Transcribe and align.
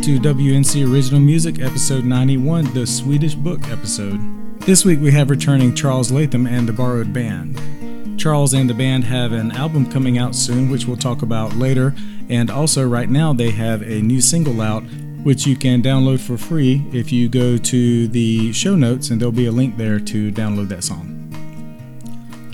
Welcome 0.00 0.22
to 0.22 0.34
WNC 0.34 0.90
Original 0.90 1.20
Music, 1.20 1.60
episode 1.60 2.06
91, 2.06 2.72
the 2.72 2.86
Swedish 2.86 3.34
Book 3.34 3.68
episode. 3.68 4.18
This 4.60 4.82
week 4.82 4.98
we 4.98 5.12
have 5.12 5.28
returning 5.28 5.74
Charles 5.74 6.10
Latham 6.10 6.46
and 6.46 6.66
the 6.66 6.72
Borrowed 6.72 7.12
Band. 7.12 8.18
Charles 8.18 8.54
and 8.54 8.70
the 8.70 8.72
band 8.72 9.04
have 9.04 9.32
an 9.32 9.52
album 9.52 9.90
coming 9.92 10.16
out 10.16 10.34
soon, 10.34 10.70
which 10.70 10.86
we'll 10.86 10.96
talk 10.96 11.20
about 11.20 11.54
later, 11.56 11.94
and 12.30 12.50
also 12.50 12.88
right 12.88 13.10
now 13.10 13.34
they 13.34 13.50
have 13.50 13.82
a 13.82 14.00
new 14.00 14.22
single 14.22 14.62
out, 14.62 14.84
which 15.22 15.46
you 15.46 15.54
can 15.54 15.82
download 15.82 16.20
for 16.20 16.38
free 16.38 16.82
if 16.94 17.12
you 17.12 17.28
go 17.28 17.58
to 17.58 18.08
the 18.08 18.54
show 18.54 18.76
notes, 18.76 19.10
and 19.10 19.20
there'll 19.20 19.30
be 19.30 19.46
a 19.46 19.52
link 19.52 19.76
there 19.76 20.00
to 20.00 20.32
download 20.32 20.70
that 20.70 20.82
song. 20.82 21.19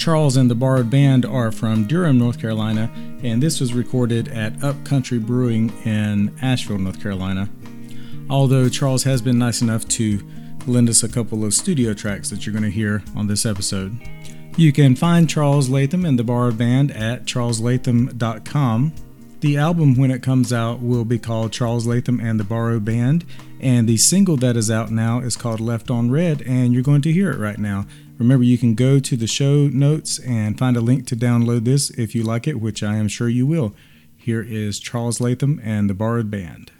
Charles 0.06 0.36
and 0.36 0.48
the 0.48 0.54
Borrowed 0.54 0.88
Band 0.88 1.24
are 1.24 1.50
from 1.50 1.84
Durham, 1.84 2.16
North 2.16 2.40
Carolina, 2.40 2.88
and 3.24 3.42
this 3.42 3.58
was 3.58 3.74
recorded 3.74 4.28
at 4.28 4.62
Upcountry 4.62 5.18
Brewing 5.18 5.76
in 5.84 6.32
Asheville, 6.40 6.78
North 6.78 7.02
Carolina. 7.02 7.48
Although 8.30 8.68
Charles 8.68 9.02
has 9.02 9.20
been 9.20 9.36
nice 9.36 9.62
enough 9.62 9.88
to 9.88 10.24
lend 10.64 10.88
us 10.88 11.02
a 11.02 11.08
couple 11.08 11.44
of 11.44 11.54
studio 11.54 11.92
tracks 11.92 12.30
that 12.30 12.46
you're 12.46 12.52
going 12.52 12.62
to 12.62 12.70
hear 12.70 13.02
on 13.16 13.26
this 13.26 13.44
episode. 13.44 13.98
You 14.56 14.72
can 14.72 14.94
find 14.94 15.28
Charles 15.28 15.68
Latham 15.68 16.04
and 16.04 16.16
the 16.16 16.22
Borrowed 16.22 16.56
Band 16.56 16.92
at 16.92 17.24
charleslatham.com. 17.24 18.92
The 19.40 19.56
album, 19.56 19.96
when 19.96 20.12
it 20.12 20.22
comes 20.22 20.52
out, 20.52 20.80
will 20.80 21.04
be 21.04 21.18
called 21.18 21.50
Charles 21.50 21.84
Latham 21.84 22.20
and 22.20 22.38
the 22.38 22.44
Borrowed 22.44 22.84
Band, 22.84 23.24
and 23.58 23.88
the 23.88 23.96
single 23.96 24.36
that 24.36 24.56
is 24.56 24.70
out 24.70 24.92
now 24.92 25.18
is 25.18 25.36
called 25.36 25.58
Left 25.58 25.90
on 25.90 26.12
Red, 26.12 26.42
and 26.42 26.72
you're 26.72 26.84
going 26.84 27.02
to 27.02 27.12
hear 27.12 27.32
it 27.32 27.40
right 27.40 27.58
now. 27.58 27.86
Remember, 28.18 28.44
you 28.44 28.56
can 28.56 28.74
go 28.74 28.98
to 28.98 29.16
the 29.16 29.26
show 29.26 29.68
notes 29.68 30.18
and 30.20 30.58
find 30.58 30.76
a 30.76 30.80
link 30.80 31.06
to 31.08 31.16
download 31.16 31.64
this 31.64 31.90
if 31.90 32.14
you 32.14 32.22
like 32.22 32.46
it, 32.46 32.60
which 32.60 32.82
I 32.82 32.96
am 32.96 33.08
sure 33.08 33.28
you 33.28 33.46
will. 33.46 33.74
Here 34.16 34.42
is 34.42 34.80
Charles 34.80 35.20
Latham 35.20 35.60
and 35.62 35.90
the 35.90 35.94
Borrowed 35.94 36.30
Band. 36.30 36.72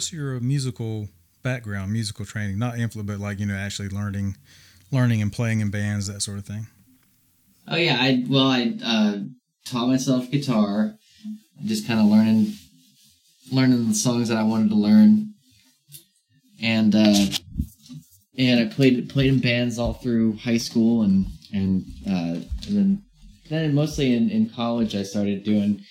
What's 0.00 0.14
your 0.14 0.40
musical 0.40 1.10
background, 1.42 1.92
musical 1.92 2.24
training? 2.24 2.58
Not 2.58 2.78
influence, 2.78 3.06
but 3.06 3.20
like 3.20 3.38
you 3.38 3.44
know, 3.44 3.54
actually 3.54 3.90
learning, 3.90 4.38
learning 4.90 5.20
and 5.20 5.30
playing 5.30 5.60
in 5.60 5.68
bands, 5.68 6.06
that 6.06 6.22
sort 6.22 6.38
of 6.38 6.46
thing. 6.46 6.68
Oh 7.68 7.76
yeah, 7.76 7.98
I 8.00 8.24
well 8.26 8.46
I 8.46 8.78
uh, 8.82 9.18
taught 9.66 9.88
myself 9.88 10.30
guitar, 10.30 10.94
just 11.66 11.86
kind 11.86 12.00
of 12.00 12.06
learning, 12.06 12.54
learning 13.52 13.88
the 13.88 13.94
songs 13.94 14.30
that 14.30 14.38
I 14.38 14.42
wanted 14.42 14.70
to 14.70 14.74
learn, 14.74 15.34
and 16.62 16.94
uh, 16.94 17.26
and 18.38 18.60
I 18.60 18.72
played 18.72 19.10
played 19.10 19.34
in 19.34 19.40
bands 19.40 19.78
all 19.78 19.92
through 19.92 20.38
high 20.38 20.56
school 20.56 21.02
and 21.02 21.26
and 21.52 21.84
uh, 22.08 22.40
and 22.66 22.74
then 22.74 23.02
then 23.50 23.74
mostly 23.74 24.16
in, 24.16 24.30
in 24.30 24.48
college 24.48 24.96
I 24.96 25.02
started 25.02 25.44
doing 25.44 25.84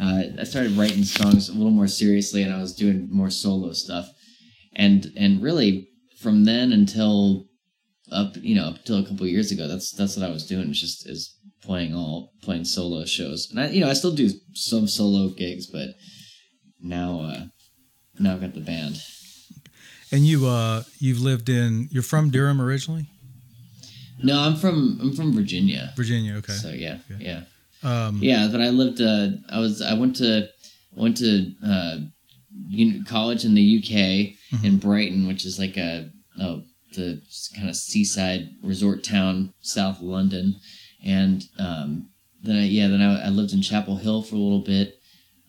uh, 0.00 0.22
I 0.40 0.44
started 0.44 0.72
writing 0.72 1.04
songs 1.04 1.48
a 1.48 1.52
little 1.52 1.70
more 1.70 1.88
seriously 1.88 2.42
and 2.42 2.52
I 2.52 2.60
was 2.60 2.74
doing 2.74 3.08
more 3.10 3.30
solo 3.30 3.72
stuff 3.72 4.08
and 4.74 5.12
and 5.16 5.42
really 5.42 5.88
from 6.18 6.44
then 6.44 6.72
until 6.72 7.46
up 8.12 8.34
you 8.36 8.54
know 8.54 8.66
up 8.68 8.76
until 8.76 8.98
a 8.98 9.02
couple 9.02 9.24
of 9.24 9.30
years 9.32 9.50
ago 9.50 9.66
that's 9.68 9.92
that's 9.92 10.16
what 10.16 10.26
I 10.28 10.32
was 10.32 10.46
doing 10.46 10.70
it's 10.70 10.80
just 10.80 11.08
is 11.08 11.34
playing 11.62 11.94
all 11.94 12.32
playing 12.42 12.64
solo 12.64 13.04
shows 13.04 13.48
and 13.50 13.58
I 13.60 13.68
you 13.68 13.80
know 13.80 13.88
I 13.90 13.94
still 13.94 14.12
do 14.14 14.28
some 14.54 14.86
solo 14.86 15.28
gigs 15.30 15.66
but 15.66 15.88
now 16.80 17.20
uh 17.20 17.44
now 18.18 18.34
I've 18.34 18.40
got 18.40 18.54
the 18.54 18.60
band 18.60 19.00
And 20.12 20.24
you 20.24 20.46
uh 20.46 20.84
you've 21.00 21.20
lived 21.20 21.48
in 21.48 21.88
you're 21.90 22.02
from 22.04 22.30
Durham 22.30 22.60
originally, 22.60 23.06
no 24.22 24.38
I'm 24.38 24.56
from 24.56 24.98
I'm 25.02 25.12
from 25.16 25.32
Virginia 25.34 25.92
Virginia. 25.96 26.34
Okay. 26.36 26.52
so 26.52 26.68
yeah 26.70 26.98
Okay. 27.10 27.24
yeah 27.24 27.42
Um, 27.86 28.18
Yeah, 28.22 28.48
but 28.50 28.60
I 28.60 28.70
lived. 28.70 29.00
Uh, 29.00 29.28
I 29.48 29.58
was. 29.60 29.80
I 29.82 29.94
went 29.94 30.16
to 30.16 30.48
went 30.94 31.16
to 31.18 31.52
uh, 31.64 31.96
uni- 32.68 33.04
college 33.04 33.44
in 33.44 33.54
the 33.54 33.78
UK 33.78 34.62
in 34.64 34.78
Brighton, 34.78 35.26
which 35.28 35.44
is 35.44 35.58
like 35.58 35.76
a, 35.76 36.10
a 36.40 36.60
the 36.94 37.20
kind 37.54 37.68
of 37.68 37.76
seaside 37.76 38.48
resort 38.62 39.04
town 39.04 39.52
south 39.60 39.96
of 39.98 40.02
London, 40.02 40.56
and 41.04 41.44
um, 41.58 42.08
then 42.42 42.56
I, 42.56 42.64
yeah, 42.66 42.88
then 42.88 43.02
I, 43.02 43.26
I 43.26 43.28
lived 43.28 43.52
in 43.52 43.62
Chapel 43.62 43.96
Hill 43.96 44.22
for 44.22 44.34
a 44.36 44.38
little 44.38 44.62
bit, 44.64 44.98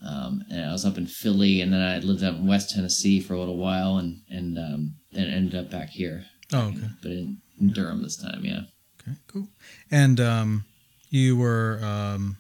um, 0.06 0.44
and 0.52 0.66
I 0.70 0.72
was 0.74 0.86
up 0.86 0.98
in 0.98 1.08
Philly, 1.08 1.62
and 1.62 1.72
then 1.72 1.82
I 1.82 2.00
lived 2.00 2.24
out 2.24 2.36
in 2.36 2.48
West 2.48 2.76
Tennessee 2.76 3.20
for 3.22 3.34
a 3.34 3.40
little 3.40 3.58
while, 3.58 3.98
and 3.98 4.22
and 4.30 4.58
um, 4.60 4.96
then 5.14 5.28
ended 5.30 5.56
up 5.56 5.72
back 5.72 5.90
here, 5.90 6.26
Oh, 6.54 6.68
okay. 6.68 6.90
but 7.02 7.12
in, 7.12 7.38
in 7.60 7.72
Durham 7.72 8.04
this 8.04 8.18
time. 8.18 8.44
Yeah. 8.44 8.62
Okay. 9.02 9.18
Cool. 9.28 9.48
And 9.90 10.20
um, 10.20 10.66
you 11.10 11.38
were 11.38 11.80
um, 11.84 12.38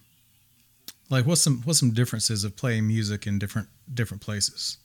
like, 1.09 1.25
what's 1.25 1.41
some 1.41 1.61
what's 1.63 1.79
some 1.79 1.91
differences 1.91 2.43
of 2.43 2.55
playing 2.55 2.87
music 2.87 3.27
in 3.27 3.39
different 3.39 3.67
different 3.93 4.21
places? 4.21 4.77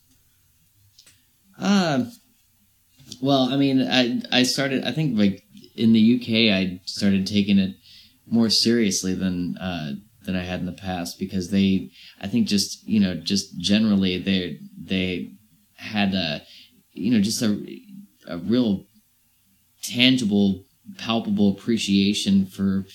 Uh, 1.59 2.05
well, 3.21 3.49
I 3.51 3.57
mean, 3.57 3.81
I 3.81 4.21
I 4.31 4.43
started. 4.43 4.85
I 4.85 4.91
think 4.91 5.17
like 5.17 5.43
in 5.75 5.93
the 5.93 6.15
UK, 6.15 6.55
I 6.55 6.81
started 6.85 7.27
taking 7.27 7.59
it 7.59 7.75
more 8.27 8.49
seriously 8.49 9.13
than 9.13 9.57
uh, 9.57 9.93
than 10.25 10.35
I 10.35 10.43
had 10.43 10.59
in 10.59 10.65
the 10.65 10.71
past 10.71 11.19
because 11.19 11.51
they, 11.51 11.89
I 12.21 12.27
think, 12.27 12.47
just 12.47 12.87
you 12.87 12.99
know, 12.99 13.15
just 13.15 13.57
generally 13.59 14.17
they 14.17 14.59
they 14.77 15.31
had 15.75 16.13
a, 16.13 16.41
you 16.93 17.11
know, 17.11 17.21
just 17.21 17.41
a 17.41 17.81
a 18.27 18.37
real 18.37 18.85
tangible, 19.81 20.63
palpable 20.97 21.51
appreciation 21.57 22.45
for 22.45 22.85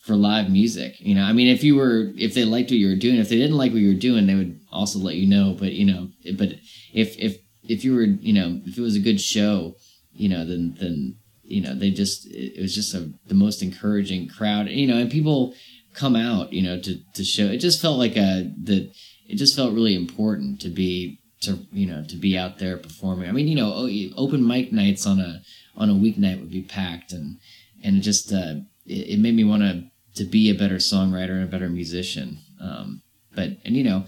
for 0.00 0.16
live 0.16 0.50
music. 0.50 0.98
You 0.98 1.14
know, 1.14 1.24
I 1.24 1.32
mean, 1.32 1.48
if 1.48 1.62
you 1.62 1.76
were 1.76 2.12
if 2.16 2.34
they 2.34 2.44
liked 2.44 2.70
what 2.70 2.78
you 2.78 2.88
were 2.88 2.96
doing, 2.96 3.16
if 3.16 3.28
they 3.28 3.36
didn't 3.36 3.56
like 3.56 3.72
what 3.72 3.80
you 3.80 3.88
were 3.88 4.00
doing, 4.00 4.26
they 4.26 4.34
would 4.34 4.60
also 4.72 4.98
let 4.98 5.16
you 5.16 5.28
know. 5.28 5.56
But 5.58 5.72
you 5.72 5.84
know, 5.84 6.08
but 6.36 6.54
if 6.92 7.18
if 7.18 7.38
if 7.62 7.84
you 7.84 7.94
were 7.94 8.04
you 8.04 8.32
know 8.32 8.60
if 8.64 8.78
it 8.78 8.82
was 8.82 8.96
a 8.96 9.00
good 9.00 9.20
show, 9.20 9.76
you 10.12 10.28
know, 10.28 10.44
then 10.44 10.76
then 10.80 11.16
you 11.42 11.60
know 11.60 11.74
they 11.74 11.90
just 11.90 12.26
it, 12.30 12.60
was 12.60 12.74
just 12.74 12.94
a 12.94 13.12
the 13.26 13.34
most 13.34 13.62
encouraging 13.62 14.28
crowd. 14.28 14.68
You 14.68 14.86
know, 14.86 14.96
and 14.96 15.10
people 15.10 15.54
come 15.92 16.16
out 16.16 16.52
you 16.52 16.62
know 16.62 16.80
to 16.80 16.98
to 17.14 17.24
show. 17.24 17.44
It 17.44 17.58
just 17.58 17.80
felt 17.80 17.98
like 17.98 18.16
a 18.16 18.50
that 18.64 18.90
it 19.28 19.36
just 19.36 19.54
felt 19.54 19.74
really 19.74 19.94
important 19.94 20.60
to 20.62 20.68
be 20.68 21.20
to 21.42 21.66
you 21.72 21.86
know 21.86 22.04
to 22.08 22.16
be 22.16 22.38
out 22.38 22.58
there 22.58 22.76
performing. 22.76 23.28
I 23.28 23.32
mean, 23.32 23.48
you 23.48 23.56
know, 23.56 23.88
open 24.16 24.46
mic 24.46 24.72
nights 24.72 25.06
on 25.06 25.20
a 25.20 25.42
on 25.76 25.90
a 25.90 25.94
weeknight 25.94 26.40
would 26.40 26.50
be 26.50 26.62
packed, 26.62 27.12
and 27.12 27.38
and 27.82 28.02
just 28.02 28.32
uh, 28.32 28.56
it, 28.90 29.14
it 29.14 29.18
made 29.20 29.34
me 29.34 29.44
want 29.44 29.62
to 29.62 29.84
to 30.16 30.24
be 30.24 30.50
a 30.50 30.54
better 30.54 30.76
songwriter 30.76 31.30
and 31.30 31.44
a 31.44 31.46
better 31.46 31.68
musician. 31.68 32.38
Um, 32.60 33.02
but 33.34 33.50
and 33.64 33.76
you 33.76 33.84
know, 33.84 34.04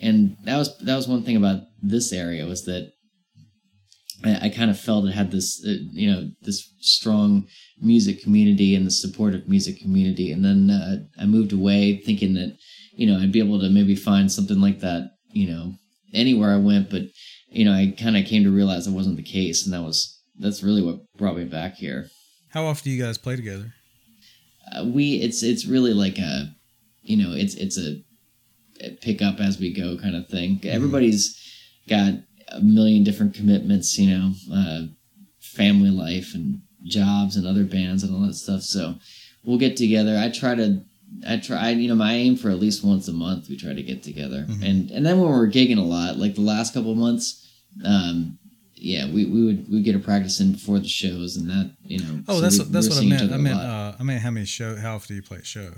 and 0.00 0.36
that 0.44 0.56
was 0.56 0.76
that 0.78 0.96
was 0.96 1.08
one 1.08 1.22
thing 1.22 1.36
about 1.36 1.62
this 1.82 2.12
area 2.12 2.44
was 2.46 2.64
that 2.64 2.92
I, 4.24 4.46
I 4.46 4.48
kind 4.48 4.70
of 4.70 4.78
felt 4.78 5.06
it 5.06 5.12
had 5.12 5.30
this 5.30 5.64
uh, 5.66 5.76
you 5.92 6.10
know 6.10 6.30
this 6.42 6.72
strong 6.80 7.46
music 7.80 8.22
community 8.22 8.74
and 8.74 8.86
the 8.86 8.90
supportive 8.90 9.48
music 9.48 9.80
community, 9.80 10.32
and 10.32 10.44
then 10.44 10.70
uh, 10.70 11.22
I 11.22 11.26
moved 11.26 11.52
away 11.52 12.02
thinking 12.04 12.34
that 12.34 12.56
you 12.92 13.06
know 13.06 13.18
I'd 13.18 13.32
be 13.32 13.40
able 13.40 13.60
to 13.60 13.70
maybe 13.70 13.96
find 13.96 14.30
something 14.30 14.60
like 14.60 14.80
that 14.80 15.12
you 15.30 15.48
know 15.48 15.74
anywhere 16.12 16.52
I 16.52 16.58
went, 16.58 16.90
but 16.90 17.02
you 17.48 17.64
know 17.64 17.72
I 17.72 17.94
kind 17.96 18.16
of 18.16 18.26
came 18.26 18.44
to 18.44 18.50
realize 18.50 18.86
that 18.86 18.92
wasn't 18.92 19.16
the 19.16 19.22
case, 19.22 19.64
and 19.64 19.72
that 19.72 19.82
was 19.82 20.20
that's 20.38 20.62
really 20.62 20.82
what 20.82 21.00
brought 21.16 21.36
me 21.36 21.44
back 21.44 21.76
here. 21.76 22.08
How 22.50 22.66
often 22.66 22.84
do 22.84 22.90
you 22.90 23.02
guys 23.02 23.18
play 23.18 23.36
together? 23.36 23.74
Uh, 24.72 24.84
we 24.84 25.14
it's 25.16 25.42
it's 25.42 25.66
really 25.66 25.92
like 25.94 26.18
a 26.18 26.54
you 27.02 27.16
know 27.16 27.32
it's 27.32 27.54
it's 27.54 27.78
a, 27.78 28.02
pick 29.00 29.22
up 29.22 29.40
as 29.40 29.58
we 29.58 29.72
go 29.72 29.96
kind 29.98 30.16
of 30.16 30.28
thing. 30.28 30.60
Everybody's 30.64 31.40
got 31.88 32.14
a 32.48 32.60
million 32.60 33.04
different 33.04 33.34
commitments, 33.34 33.98
you 33.98 34.10
know, 34.10 34.32
uh, 34.52 34.82
family 35.40 35.90
life 35.90 36.34
and 36.34 36.60
jobs 36.84 37.36
and 37.36 37.46
other 37.46 37.64
bands 37.64 38.02
and 38.02 38.14
all 38.14 38.26
that 38.26 38.34
stuff. 38.34 38.62
So 38.62 38.96
we'll 39.44 39.58
get 39.58 39.76
together. 39.76 40.16
I 40.18 40.30
try 40.30 40.54
to. 40.54 40.82
I 41.28 41.36
try, 41.36 41.70
you 41.70 41.86
know, 41.88 41.94
my 41.94 42.12
aim 42.14 42.34
for 42.36 42.50
at 42.50 42.58
least 42.58 42.82
once 42.84 43.06
a 43.06 43.12
month 43.12 43.48
we 43.48 43.56
try 43.56 43.72
to 43.72 43.82
get 43.82 44.02
together, 44.02 44.46
Mhm. 44.48 44.62
and 44.68 44.90
and 44.90 45.06
then 45.06 45.20
when 45.20 45.30
we're 45.30 45.48
gigging 45.48 45.78
a 45.78 45.82
lot, 45.82 46.18
like 46.18 46.34
the 46.34 46.40
last 46.40 46.74
couple 46.74 46.90
of 46.90 46.98
months, 46.98 47.46
um, 47.84 48.38
yeah, 48.76 49.06
we, 49.10 49.24
we 49.26 49.44
would 49.44 49.70
we 49.70 49.82
get 49.82 49.94
a 49.96 49.98
practice 49.98 50.40
in 50.40 50.52
before 50.52 50.78
the 50.78 50.88
shows, 50.88 51.36
and 51.36 51.48
that 51.48 51.74
you 51.84 51.98
know. 52.00 52.20
Oh, 52.28 52.34
so 52.36 52.40
that's 52.40 52.58
we- 52.58 52.64
that's 52.66 52.88
what 52.88 52.98
I 52.98 53.06
meant. 53.06 53.32
I 53.32 53.36
meant 53.36 53.58
uh, 53.60 53.94
I 53.98 54.02
meant 54.02 54.22
how 54.22 54.30
many 54.30 54.46
show 54.46 54.76
how 54.76 54.96
often 54.96 55.08
do 55.08 55.14
you 55.16 55.22
play 55.22 55.38
a 55.38 55.44
show? 55.44 55.72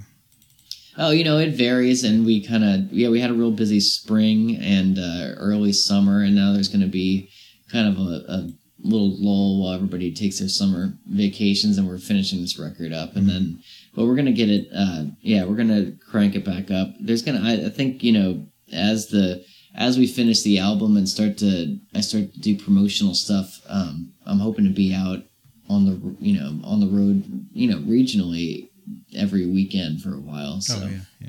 Oh, 0.99 1.11
you 1.11 1.25
know, 1.25 1.37
it 1.39 1.51
varies, 1.55 2.05
and 2.05 2.25
we 2.25 2.41
kind 2.45 2.65
of 2.65 2.93
yeah, 2.93 3.09
we 3.11 3.21
had 3.21 3.31
a 3.31 3.35
real 3.35 3.51
busy 3.53 3.81
spring 3.81 4.57
and 4.57 4.99
uh, 4.99 5.35
early 5.37 5.73
summer, 5.73 6.23
and 6.23 6.35
now 6.35 6.53
there's 6.53 6.69
going 6.69 6.81
to 6.81 6.87
be 6.87 7.29
kind 7.71 7.87
of 7.89 7.99
a, 7.99 8.25
a 8.29 8.49
little 8.83 9.15
lull 9.23 9.63
while 9.63 9.75
everybody 9.75 10.13
takes 10.13 10.39
their 10.39 10.49
summer 10.49 10.95
vacations, 11.07 11.77
and 11.77 11.87
we're 11.87 11.99
finishing 11.99 12.41
this 12.41 12.59
record 12.59 12.93
up, 12.95 13.15
and 13.17 13.29
then 13.29 13.61
but 13.95 14.07
we're 14.07 14.17
gonna 14.17 14.33
get 14.33 14.49
it. 14.51 14.69
Uh, 14.75 15.05
yeah, 15.21 15.45
we're 15.45 15.57
gonna 15.57 15.93
crank 16.11 16.35
it 16.35 16.45
back 16.45 16.71
up. 16.71 16.89
There's 17.01 17.23
gonna, 17.23 17.41
I, 17.43 17.67
I 17.67 17.69
think, 17.71 18.03
you 18.03 18.13
know, 18.13 18.47
as 18.73 19.09
the 19.09 19.45
as 19.77 19.99
we 19.99 20.07
finish 20.07 20.43
the 20.43 20.59
album 20.59 20.97
and 20.97 21.09
start 21.09 21.37
to 21.39 21.79
I 21.95 22.01
start 22.01 22.33
to 22.33 22.41
do 22.41 22.57
promotional 22.59 23.15
stuff. 23.15 23.61
Um, 23.69 24.13
I'm 24.27 24.39
hoping 24.39 24.65
to 24.65 24.71
be 24.71 24.95
out 24.95 25.23
on 25.69 25.85
the 25.87 26.17
you 26.21 26.39
know 26.39 26.59
on 26.65 26.81
the 26.81 26.87
road 26.87 27.23
you 27.53 27.69
know 27.71 27.79
regionally 27.79 28.69
every 29.15 29.47
weekend 29.47 30.03
for 30.03 30.15
a 30.15 30.21
while. 30.21 30.61
So. 30.61 30.81
Oh 30.83 30.89
yeah, 30.89 30.99
yeah. 31.21 31.29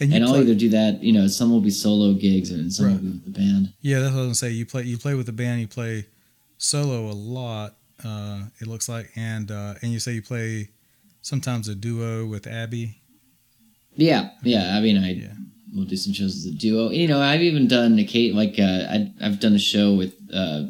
And 0.00 0.14
And 0.14 0.24
I'll 0.24 0.36
either 0.36 0.54
do 0.54 0.68
that, 0.70 1.02
you 1.02 1.12
know, 1.12 1.26
some 1.26 1.50
will 1.50 1.60
be 1.60 1.70
solo 1.70 2.14
gigs 2.14 2.50
and 2.52 2.72
some 2.72 2.86
Right. 2.86 2.92
will 2.94 3.00
be 3.00 3.08
with 3.10 3.24
the 3.24 3.30
band. 3.30 3.72
yeah, 3.80 3.98
that's 4.00 4.12
what 4.14 4.20
I'm 4.20 4.24
gonna 4.26 4.34
say. 4.36 4.50
You 4.50 4.64
play 4.66 4.84
you 4.84 4.96
play 4.98 5.14
with 5.14 5.26
the 5.26 5.32
band. 5.32 5.60
You 5.60 5.66
play 5.68 6.06
solo 6.56 7.10
a 7.10 7.14
lot. 7.14 7.76
Uh, 8.04 8.44
it 8.60 8.68
looks 8.68 8.88
like, 8.88 9.10
and 9.16 9.50
uh, 9.50 9.74
and 9.82 9.92
you 9.92 9.98
say 9.98 10.12
you 10.12 10.22
play 10.22 10.68
sometimes 11.22 11.66
a 11.68 11.74
duo 11.74 12.26
with 12.26 12.46
Abby. 12.46 13.00
Yeah, 13.96 14.30
yeah. 14.44 14.76
I 14.76 14.80
mean, 14.80 14.96
I 14.98 15.14
Yeah. 15.14 15.32
Will 15.74 15.84
do 15.84 15.96
some 15.96 16.12
shows 16.12 16.36
as 16.36 16.46
a 16.46 16.56
duo. 16.56 16.90
You 16.90 17.08
know, 17.08 17.20
I've 17.20 17.42
even 17.42 17.68
done 17.68 17.98
a 17.98 18.04
Kate 18.04 18.34
like 18.34 18.58
uh, 18.58 18.86
I 18.88 19.12
I've 19.20 19.40
done 19.40 19.54
a 19.54 19.58
show 19.58 19.94
with 19.94 20.14
uh, 20.32 20.64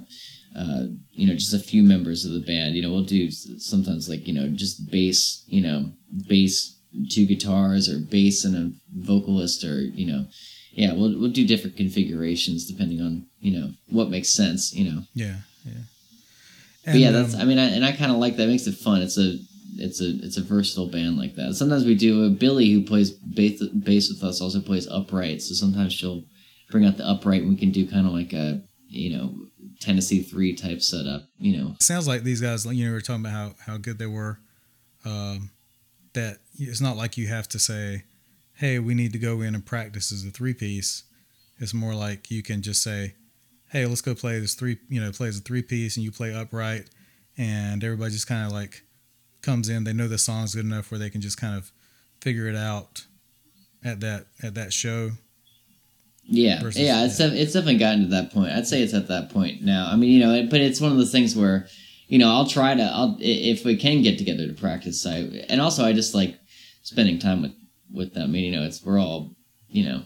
uh, 0.56 0.86
you 1.12 1.26
know 1.26 1.34
just 1.34 1.54
a 1.54 1.58
few 1.58 1.82
members 1.82 2.24
of 2.24 2.32
the 2.32 2.40
band. 2.40 2.74
You 2.74 2.82
know, 2.82 2.90
we'll 2.90 3.04
do 3.04 3.30
sometimes 3.30 4.08
like 4.08 4.26
you 4.26 4.34
know 4.34 4.48
just 4.48 4.90
bass, 4.90 5.44
you 5.46 5.60
know, 5.60 5.92
bass, 6.28 6.76
two 7.10 7.26
guitars, 7.26 7.88
or 7.88 7.98
bass 7.98 8.44
and 8.44 8.56
a 8.56 8.72
vocalist, 8.96 9.64
or 9.64 9.80
you 9.80 10.06
know, 10.06 10.26
yeah, 10.72 10.92
we'll 10.92 11.18
we'll 11.18 11.30
do 11.30 11.46
different 11.46 11.76
configurations 11.76 12.66
depending 12.66 13.00
on 13.00 13.26
you 13.40 13.58
know 13.58 13.72
what 13.90 14.10
makes 14.10 14.32
sense. 14.32 14.74
You 14.74 14.90
know. 14.90 15.02
Yeah, 15.14 15.36
yeah. 15.64 15.82
But 16.84 16.96
yeah, 16.96 17.10
that's. 17.10 17.34
um, 17.34 17.40
I 17.40 17.44
mean, 17.44 17.58
I, 17.58 17.66
and 17.66 17.84
I 17.84 17.92
kind 17.92 18.10
of 18.10 18.18
like 18.18 18.36
that. 18.36 18.44
It 18.44 18.48
makes 18.48 18.66
it 18.66 18.76
fun. 18.76 19.02
It's 19.02 19.18
a, 19.18 19.36
it's 19.78 20.00
a, 20.00 20.08
it's 20.22 20.36
a 20.36 20.42
versatile 20.42 20.90
band 20.90 21.16
like 21.16 21.34
that. 21.36 21.54
Sometimes 21.54 21.84
we 21.84 21.94
do. 21.94 22.26
Uh, 22.26 22.28
Billy, 22.30 22.70
who 22.70 22.82
plays 22.82 23.10
bass, 23.10 23.62
bass 23.62 24.08
with 24.08 24.22
us, 24.22 24.40
also 24.40 24.60
plays 24.60 24.88
upright. 24.88 25.42
So 25.42 25.54
sometimes 25.54 25.92
she'll 25.92 26.24
bring 26.70 26.84
out 26.84 26.96
the 26.96 27.08
upright, 27.08 27.42
and 27.42 27.50
we 27.50 27.56
can 27.56 27.70
do 27.70 27.88
kind 27.88 28.06
of 28.06 28.12
like 28.12 28.32
a, 28.32 28.62
you 28.88 29.16
know, 29.16 29.34
Tennessee 29.80 30.22
three 30.22 30.54
type 30.54 30.82
setup. 30.82 31.28
You 31.38 31.56
know. 31.56 31.74
sounds 31.80 32.08
like 32.08 32.22
these 32.22 32.40
guys. 32.40 32.64
You 32.66 32.84
know, 32.84 32.90
we 32.90 32.94
were 32.94 33.00
talking 33.00 33.24
about 33.24 33.32
how 33.32 33.72
how 33.72 33.78
good 33.78 33.98
they 33.98 34.06
were. 34.06 34.38
Um, 35.04 35.50
that 36.14 36.38
it's 36.58 36.80
not 36.80 36.96
like 36.96 37.16
you 37.16 37.28
have 37.28 37.48
to 37.50 37.58
say, 37.58 38.04
"Hey, 38.54 38.78
we 38.78 38.94
need 38.94 39.12
to 39.12 39.18
go 39.18 39.40
in 39.40 39.54
and 39.54 39.64
practice 39.64 40.12
as 40.12 40.24
a 40.24 40.30
three 40.30 40.54
piece." 40.54 41.04
It's 41.60 41.74
more 41.74 41.94
like 41.94 42.30
you 42.30 42.42
can 42.42 42.62
just 42.62 42.82
say, 42.84 43.14
hey, 43.70 43.86
let's 43.86 44.00
go 44.00 44.14
play 44.14 44.38
this 44.38 44.54
three, 44.54 44.78
you 44.88 45.00
know, 45.00 45.10
plays 45.12 45.38
a 45.38 45.42
three 45.42 45.62
piece 45.62 45.96
and 45.96 46.04
you 46.04 46.10
play 46.10 46.34
upright, 46.34 46.88
and 47.36 47.82
everybody 47.84 48.12
just 48.12 48.26
kind 48.26 48.46
of 48.46 48.52
like 48.52 48.82
comes 49.42 49.68
in. 49.68 49.84
They 49.84 49.92
know 49.92 50.08
the 50.08 50.18
song's 50.18 50.54
good 50.54 50.64
enough 50.64 50.90
where 50.90 50.98
they 50.98 51.10
can 51.10 51.20
just 51.20 51.38
kind 51.40 51.56
of 51.56 51.70
figure 52.20 52.46
it 52.48 52.56
out 52.56 53.06
at 53.84 54.00
that 54.00 54.26
at 54.42 54.54
that 54.54 54.72
show. 54.72 55.12
Yeah, 56.24 56.60
versus- 56.60 56.80
yeah, 56.82 57.04
it's 57.06 57.16
def- 57.16 57.32
it's 57.32 57.52
definitely 57.54 57.78
gotten 57.78 58.02
to 58.02 58.08
that 58.08 58.32
point. 58.32 58.52
I'd 58.52 58.66
say 58.66 58.82
it's 58.82 58.92
at 58.94 59.08
that 59.08 59.30
point 59.30 59.62
now. 59.62 59.88
I 59.90 59.96
mean, 59.96 60.10
you 60.10 60.20
know, 60.20 60.34
it- 60.34 60.50
but 60.50 60.60
it's 60.60 60.80
one 60.80 60.92
of 60.92 60.98
those 60.98 61.12
things 61.12 61.34
where, 61.34 61.66
you 62.06 62.18
know, 62.18 62.28
I'll 62.30 62.46
try 62.46 62.74
to, 62.74 62.82
I'll 62.82 63.16
if 63.20 63.64
we 63.64 63.76
can 63.76 64.02
get 64.02 64.18
together 64.18 64.46
to 64.46 64.52
practice. 64.54 65.06
I 65.06 65.44
and 65.48 65.60
also 65.60 65.84
I 65.84 65.92
just 65.92 66.14
like 66.14 66.38
spending 66.82 67.18
time 67.18 67.42
with 67.42 67.52
with 67.90 68.12
them. 68.14 68.24
I 68.24 68.26
mean, 68.32 68.44
you 68.52 68.58
know, 68.58 68.64
it's 68.66 68.84
we're 68.84 68.98
all, 69.00 69.36
you 69.68 69.84
know, 69.84 70.02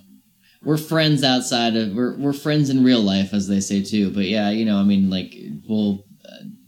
we're 0.63 0.77
friends 0.77 1.25
outside 1.25 1.75
of 1.75 1.93
we're 1.93 2.17
we're 2.17 2.33
friends 2.33 2.71
in 2.71 2.85
real 2.85 3.01
life, 3.03 3.35
as 3.35 3.49
they 3.49 3.59
say 3.61 3.83
too. 3.83 4.11
But 4.13 4.27
yeah, 4.27 4.51
you 4.51 4.65
know, 4.65 4.77
I 4.77 4.85
mean, 4.85 5.11
like 5.11 5.35
we'll 5.69 6.05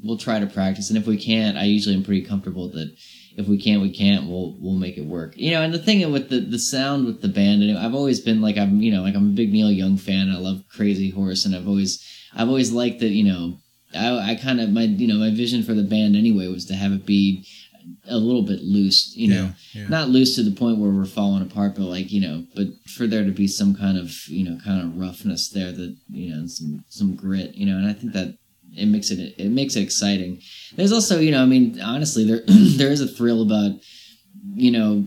we'll 0.04 0.18
try 0.18 0.38
to 0.38 0.46
practice, 0.46 0.90
and 0.90 0.98
if 0.98 1.06
we 1.06 1.16
can't, 1.16 1.56
I 1.56 1.64
usually 1.64 1.94
am 1.96 2.04
pretty 2.04 2.22
comfortable 2.22 2.68
that 2.70 2.94
if 3.36 3.48
we 3.48 3.58
can't, 3.60 3.82
we 3.82 3.90
can't. 3.90 4.26
We'll 4.26 4.56
we'll 4.60 4.78
make 4.78 4.96
it 4.96 5.06
work. 5.06 5.34
You 5.36 5.52
know, 5.52 5.62
and 5.62 5.74
the 5.74 5.78
thing 5.78 6.10
with 6.12 6.28
the 6.28 6.40
the 6.40 6.58
sound 6.58 7.06
with 7.06 7.20
the 7.22 7.28
band, 7.28 7.62
and 7.62 7.78
I've 7.78 7.94
always 7.94 8.20
been 8.20 8.40
like 8.40 8.56
I'm 8.56 8.80
you 8.80 8.92
know 8.92 9.02
like 9.02 9.14
I'm 9.16 9.30
a 9.30 9.34
big 9.34 9.52
Neil 9.52 9.72
Young 9.72 9.96
fan. 9.96 10.30
I 10.30 10.38
love 10.38 10.62
Crazy 10.68 11.10
Horse, 11.10 11.44
and 11.44 11.54
I've 11.56 11.66
always 11.66 12.04
I've 12.34 12.48
always 12.48 12.70
liked 12.72 13.00
that. 13.00 13.08
You 13.08 13.24
know, 13.24 13.58
I 13.94 14.32
I 14.32 14.34
kind 14.36 14.60
of 14.60 14.70
my 14.70 14.82
you 14.82 15.08
know 15.08 15.16
my 15.18 15.30
vision 15.34 15.62
for 15.64 15.74
the 15.74 15.82
band 15.82 16.14
anyway 16.14 16.46
was 16.46 16.66
to 16.66 16.74
have 16.74 16.92
it 16.92 17.06
be 17.06 17.46
a 18.08 18.16
little 18.16 18.42
bit 18.42 18.60
loose. 18.62 19.14
You 19.16 19.28
know, 19.28 19.50
Yeah, 19.72 19.82
yeah. 19.82 19.88
not 19.88 20.08
loose 20.08 20.36
to 20.36 20.42
the 20.42 20.50
point 20.54 20.78
where 20.78 20.90
we're 20.90 21.04
falling 21.04 21.42
apart, 21.42 21.74
but 21.74 21.84
like 21.84 22.12
you 22.12 22.20
know, 22.20 22.44
but 22.54 22.68
for 22.86 23.06
there 23.06 23.24
to 23.24 23.32
be 23.32 23.48
some 23.48 23.74
kind 23.74 23.98
of 23.98 24.12
you 24.28 24.44
know 24.48 24.58
kind 24.64 24.80
of 24.80 24.96
roughness 24.98 25.48
there 25.48 25.72
that 25.72 25.96
you 26.08 26.30
know 26.30 26.36
and 26.38 26.50
some 26.50 26.84
some 26.88 27.16
grit. 27.16 27.54
You 27.54 27.66
know, 27.66 27.76
and 27.78 27.88
I 27.88 27.92
think 27.94 28.12
that 28.12 28.38
it 28.76 28.86
makes 28.86 29.10
it 29.10 29.34
it 29.38 29.50
makes 29.50 29.76
it 29.76 29.82
exciting. 29.82 30.40
There's 30.76 30.92
also, 30.92 31.20
you 31.20 31.30
know, 31.30 31.42
I 31.42 31.46
mean, 31.46 31.80
honestly, 31.80 32.24
there 32.24 32.42
there 32.46 32.90
is 32.90 33.00
a 33.00 33.08
thrill 33.08 33.42
about, 33.42 33.80
you 34.54 34.70
know, 34.70 35.06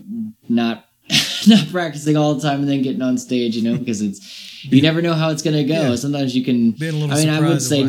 not 0.50 0.86
not 1.48 1.68
practicing 1.72 2.18
all 2.18 2.36
the 2.36 2.42
time 2.42 2.62
and 2.62 2.70
then 2.70 2.82
getting 2.82 3.02
on 3.02 3.18
stage, 3.18 3.56
you 3.56 3.70
know, 3.70 3.78
because 3.80 4.02
it's 4.02 4.64
you 4.64 4.82
never 4.82 5.02
know 5.02 5.14
how 5.14 5.30
it's 5.30 5.42
gonna 5.42 5.64
go. 5.64 5.90
Yeah. 5.90 5.96
Sometimes 5.96 6.36
you 6.36 6.44
can. 6.44 6.72
Being 6.72 6.96
a 6.96 6.98
little 6.98 7.16
I 7.16 7.20
mean, 7.20 7.30
I 7.30 7.40
would 7.40 7.62
say 7.62 7.88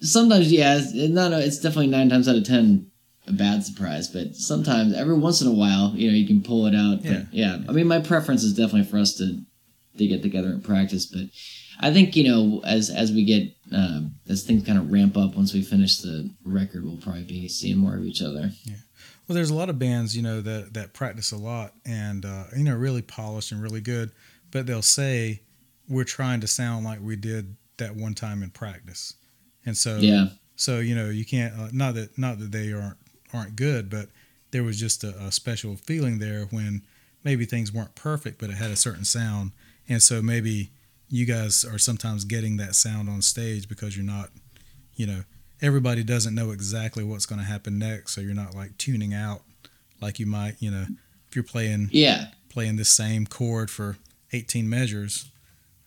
sometimes, 0.00 0.52
yeah, 0.52 0.78
it's, 0.78 0.94
not. 0.94 1.32
A, 1.32 1.44
it's 1.44 1.58
definitely 1.58 1.88
nine 1.88 2.08
times 2.08 2.28
out 2.28 2.36
of 2.36 2.44
ten 2.44 2.90
a 3.26 3.32
bad 3.32 3.64
surprise, 3.64 4.08
but 4.08 4.34
sometimes, 4.34 4.94
every 4.94 5.14
once 5.14 5.40
in 5.40 5.46
a 5.46 5.52
while, 5.52 5.92
you 5.94 6.10
know, 6.10 6.16
you 6.16 6.26
can 6.26 6.42
pull 6.42 6.66
it 6.66 6.74
out. 6.74 7.04
Yeah. 7.04 7.24
Yeah, 7.30 7.58
I 7.68 7.72
mean, 7.72 7.86
my 7.86 8.00
preference 8.00 8.42
is 8.42 8.54
definitely 8.54 8.90
for 8.90 8.98
us 8.98 9.14
to 9.18 9.40
to 9.98 10.06
get 10.06 10.22
together 10.22 10.48
and 10.48 10.64
practice, 10.64 11.06
but. 11.06 11.26
I 11.80 11.92
think 11.92 12.14
you 12.14 12.28
know 12.28 12.60
as 12.64 12.90
as 12.90 13.10
we 13.10 13.24
get 13.24 13.54
uh, 13.74 14.02
as 14.28 14.44
things 14.44 14.64
kind 14.64 14.78
of 14.78 14.92
ramp 14.92 15.16
up 15.16 15.34
once 15.34 15.54
we 15.54 15.62
finish 15.62 15.98
the 15.98 16.30
record, 16.44 16.84
we'll 16.84 16.98
probably 16.98 17.24
be 17.24 17.48
seeing 17.48 17.78
more 17.78 17.96
of 17.96 18.04
each 18.04 18.22
other. 18.22 18.50
Yeah. 18.64 18.76
Well, 19.26 19.34
there's 19.34 19.50
a 19.50 19.54
lot 19.54 19.70
of 19.70 19.78
bands, 19.78 20.16
you 20.16 20.22
know, 20.22 20.40
that 20.40 20.74
that 20.74 20.92
practice 20.92 21.32
a 21.32 21.36
lot 21.36 21.72
and 21.86 22.24
uh, 22.24 22.44
you 22.56 22.64
know 22.64 22.76
really 22.76 23.02
polished 23.02 23.52
and 23.52 23.62
really 23.62 23.80
good, 23.80 24.10
but 24.50 24.66
they'll 24.66 24.82
say 24.82 25.40
we're 25.88 26.04
trying 26.04 26.40
to 26.40 26.46
sound 26.46 26.84
like 26.84 27.00
we 27.00 27.16
did 27.16 27.56
that 27.78 27.96
one 27.96 28.14
time 28.14 28.42
in 28.42 28.50
practice, 28.50 29.14
and 29.64 29.76
so 29.76 29.96
Yeah, 29.98 30.26
so 30.56 30.80
you 30.80 30.94
know 30.94 31.08
you 31.08 31.24
can't 31.24 31.54
uh, 31.58 31.68
not 31.72 31.94
that 31.94 32.18
not 32.18 32.38
that 32.40 32.52
they 32.52 32.72
aren't 32.72 32.98
aren't 33.32 33.56
good, 33.56 33.88
but 33.88 34.08
there 34.50 34.64
was 34.64 34.78
just 34.78 35.02
a, 35.04 35.16
a 35.18 35.32
special 35.32 35.76
feeling 35.76 36.18
there 36.18 36.46
when 36.50 36.82
maybe 37.24 37.44
things 37.46 37.72
weren't 37.72 37.94
perfect, 37.94 38.38
but 38.38 38.50
it 38.50 38.56
had 38.56 38.70
a 38.70 38.76
certain 38.76 39.04
sound, 39.04 39.52
and 39.88 40.02
so 40.02 40.20
maybe 40.20 40.72
you 41.10 41.26
guys 41.26 41.64
are 41.64 41.78
sometimes 41.78 42.24
getting 42.24 42.56
that 42.58 42.74
sound 42.74 43.08
on 43.08 43.20
stage 43.20 43.68
because 43.68 43.96
you're 43.96 44.06
not, 44.06 44.30
you 44.94 45.06
know, 45.06 45.24
everybody 45.60 46.04
doesn't 46.04 46.34
know 46.34 46.50
exactly 46.52 47.04
what's 47.04 47.26
going 47.26 47.40
to 47.40 47.46
happen 47.46 47.78
next, 47.78 48.14
so 48.14 48.20
you're 48.20 48.34
not 48.34 48.54
like 48.54 48.78
tuning 48.78 49.12
out 49.12 49.42
like 50.00 50.18
you 50.18 50.26
might, 50.26 50.54
you 50.60 50.70
know, 50.70 50.86
if 51.28 51.36
you're 51.36 51.42
playing 51.42 51.88
yeah, 51.92 52.28
playing 52.48 52.76
this 52.76 52.90
same 52.90 53.26
chord 53.26 53.70
for 53.70 53.96
18 54.32 54.68
measures. 54.68 55.30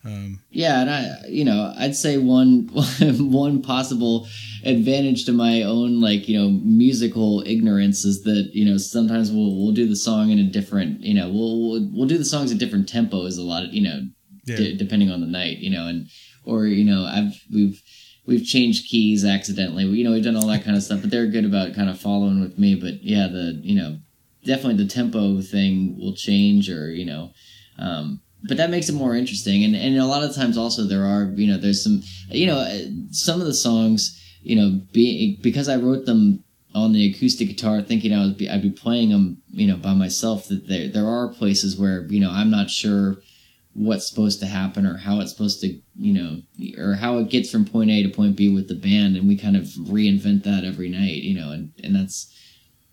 Um, 0.05 0.41
yeah, 0.49 0.81
and 0.81 0.89
I, 0.89 1.27
you 1.29 1.45
know, 1.45 1.73
I'd 1.77 1.95
say 1.95 2.17
one 2.17 2.69
one 3.01 3.61
possible 3.61 4.27
advantage 4.65 5.25
to 5.25 5.31
my 5.31 5.63
own 5.63 6.01
like 6.01 6.27
you 6.27 6.37
know 6.37 6.49
musical 6.49 7.41
ignorance 7.45 8.03
is 8.03 8.23
that 8.23 8.49
you 8.53 8.65
know 8.65 8.77
sometimes 8.77 9.31
we'll 9.31 9.55
we'll 9.55 9.73
do 9.73 9.87
the 9.87 9.95
song 9.95 10.29
in 10.29 10.39
a 10.39 10.43
different 10.43 11.01
you 11.01 11.13
know 11.13 11.29
we'll 11.29 11.69
we'll, 11.69 11.89
we'll 11.93 12.07
do 12.07 12.17
the 12.17 12.25
songs 12.25 12.51
at 12.51 12.57
different 12.57 12.91
tempos 12.91 13.37
a 13.37 13.41
lot 13.41 13.63
of 13.63 13.73
you 13.73 13.81
know 13.81 14.01
yeah, 14.45 14.57
d- 14.57 14.77
depending 14.77 15.09
on 15.09 15.21
the 15.21 15.27
night, 15.27 15.57
you 15.59 15.69
know, 15.69 15.87
and 15.87 16.09
or 16.43 16.65
you 16.65 16.83
know, 16.83 17.05
I've 17.05 17.33
we've 17.53 17.81
we've 18.25 18.45
changed 18.45 18.89
keys 18.89 19.25
accidentally. 19.25 19.85
You 19.85 20.03
know, 20.03 20.11
we've 20.11 20.23
done 20.23 20.35
all 20.35 20.47
that 20.47 20.63
kind 20.63 20.75
of 20.75 20.83
stuff, 20.83 21.01
but 21.01 21.11
they're 21.11 21.27
good 21.27 21.45
about 21.45 21.75
kind 21.75 21.89
of 21.89 21.99
following 21.99 22.41
with 22.41 22.57
me. 22.57 22.75
But 22.75 23.03
yeah, 23.03 23.27
the 23.27 23.59
you 23.61 23.75
know, 23.75 23.99
definitely 24.45 24.83
the 24.83 24.89
tempo 24.89 25.41
thing 25.41 25.97
will 25.97 26.15
change, 26.15 26.69
or 26.69 26.91
you 26.91 27.05
know, 27.05 27.31
um, 27.79 28.21
but 28.47 28.57
that 28.57 28.69
makes 28.69 28.89
it 28.89 28.93
more 28.93 29.15
interesting. 29.15 29.63
And 29.63 29.75
and 29.75 29.97
a 29.97 30.05
lot 30.05 30.23
of 30.23 30.35
times 30.35 30.57
also 30.57 30.83
there 30.83 31.05
are 31.05 31.31
you 31.35 31.47
know 31.51 31.57
there's 31.57 31.83
some 31.83 32.01
you 32.29 32.47
know 32.47 32.57
uh, 32.57 32.79
some 33.11 33.39
of 33.39 33.47
the 33.47 33.53
songs 33.53 34.19
you 34.41 34.55
know 34.55 34.81
be 34.91 35.39
because 35.41 35.69
I 35.69 35.77
wrote 35.77 36.05
them 36.05 36.43
on 36.75 36.91
the 36.91 37.09
acoustic 37.13 37.47
guitar 37.47 37.81
thinking 37.81 38.13
I 38.13 38.25
would 38.25 38.37
be 38.37 38.49
I'd 38.49 38.61
be 38.61 38.71
playing 38.71 39.09
them 39.09 39.41
you 39.51 39.67
know 39.67 39.77
by 39.77 39.93
myself 39.93 40.47
that 40.47 40.67
there 40.67 40.87
there 40.89 41.07
are 41.07 41.27
places 41.29 41.77
where 41.77 42.05
you 42.09 42.19
know 42.19 42.31
I'm 42.31 42.49
not 42.49 42.69
sure 42.69 43.17
what's 43.73 44.07
supposed 44.07 44.39
to 44.39 44.45
happen 44.45 44.85
or 44.85 44.97
how 44.97 45.19
it's 45.19 45.31
supposed 45.31 45.59
to 45.61 45.79
you 45.95 46.13
know 46.13 46.41
or 46.77 46.93
how 46.93 47.17
it 47.17 47.29
gets 47.29 47.49
from 47.49 47.65
point 47.65 47.89
A 47.89 48.03
to 48.03 48.09
point 48.09 48.35
B 48.35 48.49
with 48.49 48.67
the 48.67 48.75
band 48.75 49.17
and 49.17 49.27
we 49.27 49.37
kind 49.37 49.57
of 49.57 49.63
reinvent 49.63 50.43
that 50.43 50.63
every 50.63 50.89
night 50.89 51.23
you 51.23 51.39
know 51.39 51.51
and 51.51 51.71
and 51.83 51.95
that's 51.95 52.31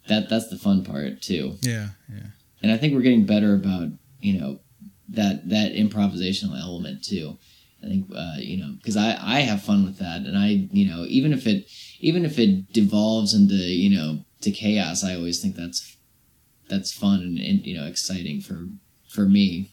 that 0.08 0.28
that's 0.28 0.49
the 0.49 0.58
fun 0.58 0.84
part 0.84 1.20
too 1.20 1.56
yeah, 1.62 1.88
yeah. 2.08 2.28
and 2.62 2.72
I 2.72 2.78
think 2.78 2.94
we're 2.94 3.02
getting 3.02 3.26
better 3.26 3.54
about 3.54 3.88
you 4.20 4.40
know 4.40 4.60
that 5.10 5.49
that 5.49 5.72
improvisational 5.72 6.60
element 6.60 7.04
too. 7.04 7.37
I 7.82 7.88
think 7.88 8.06
uh, 8.14 8.37
you 8.38 8.58
know 8.58 8.75
because 8.76 8.96
I 8.96 9.16
I 9.20 9.40
have 9.40 9.62
fun 9.62 9.84
with 9.84 9.99
that, 9.99 10.22
and 10.22 10.37
I 10.37 10.68
you 10.70 10.88
know 10.88 11.04
even 11.08 11.32
if 11.32 11.46
it 11.46 11.66
even 11.99 12.25
if 12.25 12.38
it 12.38 12.72
devolves 12.72 13.34
into 13.34 13.54
you 13.54 13.96
know 13.96 14.20
to 14.42 14.50
chaos, 14.50 15.04
I 15.04 15.14
always 15.14 15.40
think 15.40 15.56
that's 15.56 15.96
that's 16.68 16.92
fun 16.92 17.20
and, 17.20 17.38
and 17.38 17.66
you 17.66 17.76
know 17.76 17.87
exciting 17.87 18.40
for 18.40 18.68
for 19.08 19.26
me. 19.26 19.72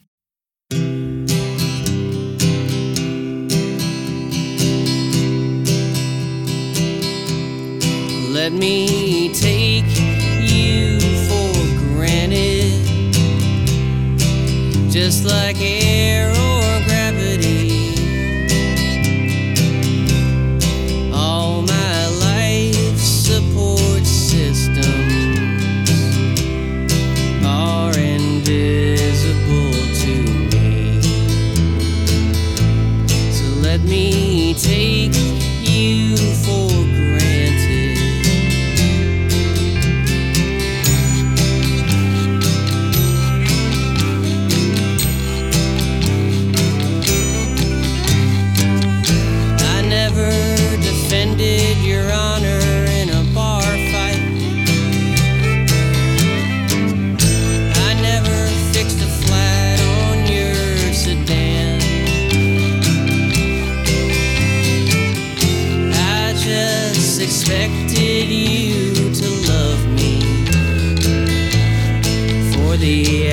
Let 8.50 8.54
me 8.54 9.27
take 9.34 9.84
you 10.39 11.01
for 11.27 11.51
granted, 11.98 12.72
just 14.89 15.25
like 15.25 15.58
see 72.88 73.27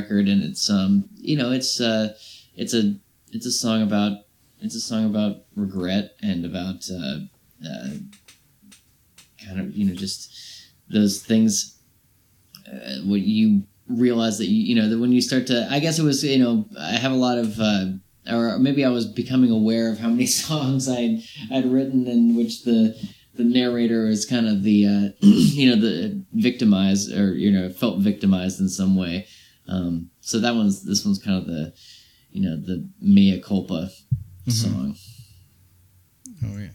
record, 0.00 0.28
and 0.28 0.42
it's 0.42 0.70
um, 0.70 1.08
you 1.16 1.36
know, 1.36 1.50
it's 1.52 1.80
uh, 1.80 2.14
it's 2.54 2.74
a 2.74 2.94
it's 3.32 3.46
a 3.46 3.52
song 3.52 3.82
about 3.82 4.18
it's 4.60 4.74
a 4.74 4.80
song 4.80 5.06
about 5.06 5.44
regret 5.54 6.16
and 6.22 6.44
about 6.44 6.88
uh, 6.90 7.18
uh 7.66 7.88
kind 9.44 9.60
of 9.60 9.76
you 9.76 9.84
know 9.84 9.94
just 9.94 10.32
those 10.90 11.22
things 11.22 11.78
uh, 12.66 12.98
when 13.04 13.22
you 13.24 13.62
realize 13.88 14.38
that 14.38 14.46
you 14.46 14.62
you 14.62 14.74
know 14.74 14.88
that 14.88 14.98
when 14.98 15.12
you 15.12 15.20
start 15.20 15.46
to 15.46 15.66
I 15.70 15.78
guess 15.80 15.98
it 15.98 16.02
was 16.02 16.24
you 16.24 16.38
know 16.38 16.66
I 16.78 16.92
have 16.92 17.12
a 17.12 17.16
lot 17.16 17.38
of 17.38 17.58
uh, 17.58 17.86
or 18.30 18.58
maybe 18.58 18.84
I 18.84 18.90
was 18.90 19.06
becoming 19.06 19.50
aware 19.50 19.90
of 19.90 19.98
how 19.98 20.08
many 20.08 20.26
songs 20.44 20.88
I'd 20.88 21.22
I'd 21.50 21.66
written 21.66 22.06
in 22.06 22.36
which 22.36 22.64
the 22.64 22.94
the 23.34 23.44
narrator 23.44 24.06
was 24.06 24.26
kind 24.26 24.48
of 24.48 24.62
the 24.62 24.86
uh, 24.86 25.08
you 25.20 25.70
know 25.70 25.80
the 25.80 26.22
victimized 26.32 27.12
or 27.12 27.34
you 27.34 27.50
know 27.50 27.70
felt 27.70 28.00
victimized 28.00 28.60
in 28.60 28.68
some 28.68 28.96
way. 28.96 29.26
Um, 29.68 30.10
so 30.20 30.40
that 30.40 30.54
one's 30.54 30.82
this 30.82 31.04
one's 31.04 31.18
kind 31.18 31.38
of 31.38 31.46
the 31.46 31.72
you 32.30 32.42
know 32.42 32.56
the 32.56 32.88
mea 33.00 33.40
culpa 33.40 33.90
song. 34.48 34.96
Oh 36.44 36.58
yeah. 36.58 36.68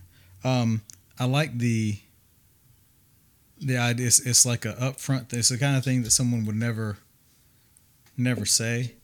Um, 0.44 0.82
I 1.20 1.26
like 1.26 1.58
the 1.58 2.00
the 3.60 3.78
idea. 3.78 4.08
It's, 4.08 4.20
it's 4.20 4.46
like 4.46 4.66
a 4.66 4.74
upfront. 4.74 5.34
It's 5.34 5.50
the 5.50 5.58
kind 5.58 5.78
of 5.78 5.84
thing 5.84 6.04
that 6.04 6.12
someone 6.12 6.46
would 6.46 6.56
never 6.56 6.98
never 8.18 8.46
say. 8.46 8.96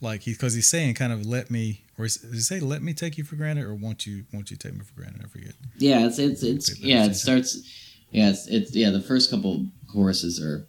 Like 0.00 0.22
he 0.22 0.32
because 0.32 0.54
he's 0.54 0.68
saying 0.68 0.94
kind 0.94 1.12
of 1.12 1.26
let 1.26 1.50
me 1.50 1.82
or 1.98 2.04
is, 2.04 2.16
does 2.16 2.32
he 2.32 2.40
say 2.40 2.60
let 2.60 2.82
me 2.82 2.92
take 2.92 3.18
you 3.18 3.24
for 3.24 3.36
granted 3.36 3.64
or 3.64 3.74
won't 3.74 4.06
you 4.06 4.24
won't 4.32 4.50
you 4.50 4.56
take 4.56 4.74
me 4.74 4.80
for 4.84 4.94
granted? 4.94 5.22
I 5.24 5.28
forget. 5.28 5.54
Yeah, 5.78 6.06
it's 6.06 6.18
it's 6.18 6.42
it's 6.42 6.78
yeah. 6.78 7.06
It 7.06 7.14
starts. 7.14 7.58
Yeah, 8.10 8.30
it's, 8.30 8.46
it's 8.46 8.74
yeah. 8.74 8.90
The 8.90 9.00
first 9.00 9.30
couple 9.30 9.66
choruses 9.92 10.40
are 10.40 10.66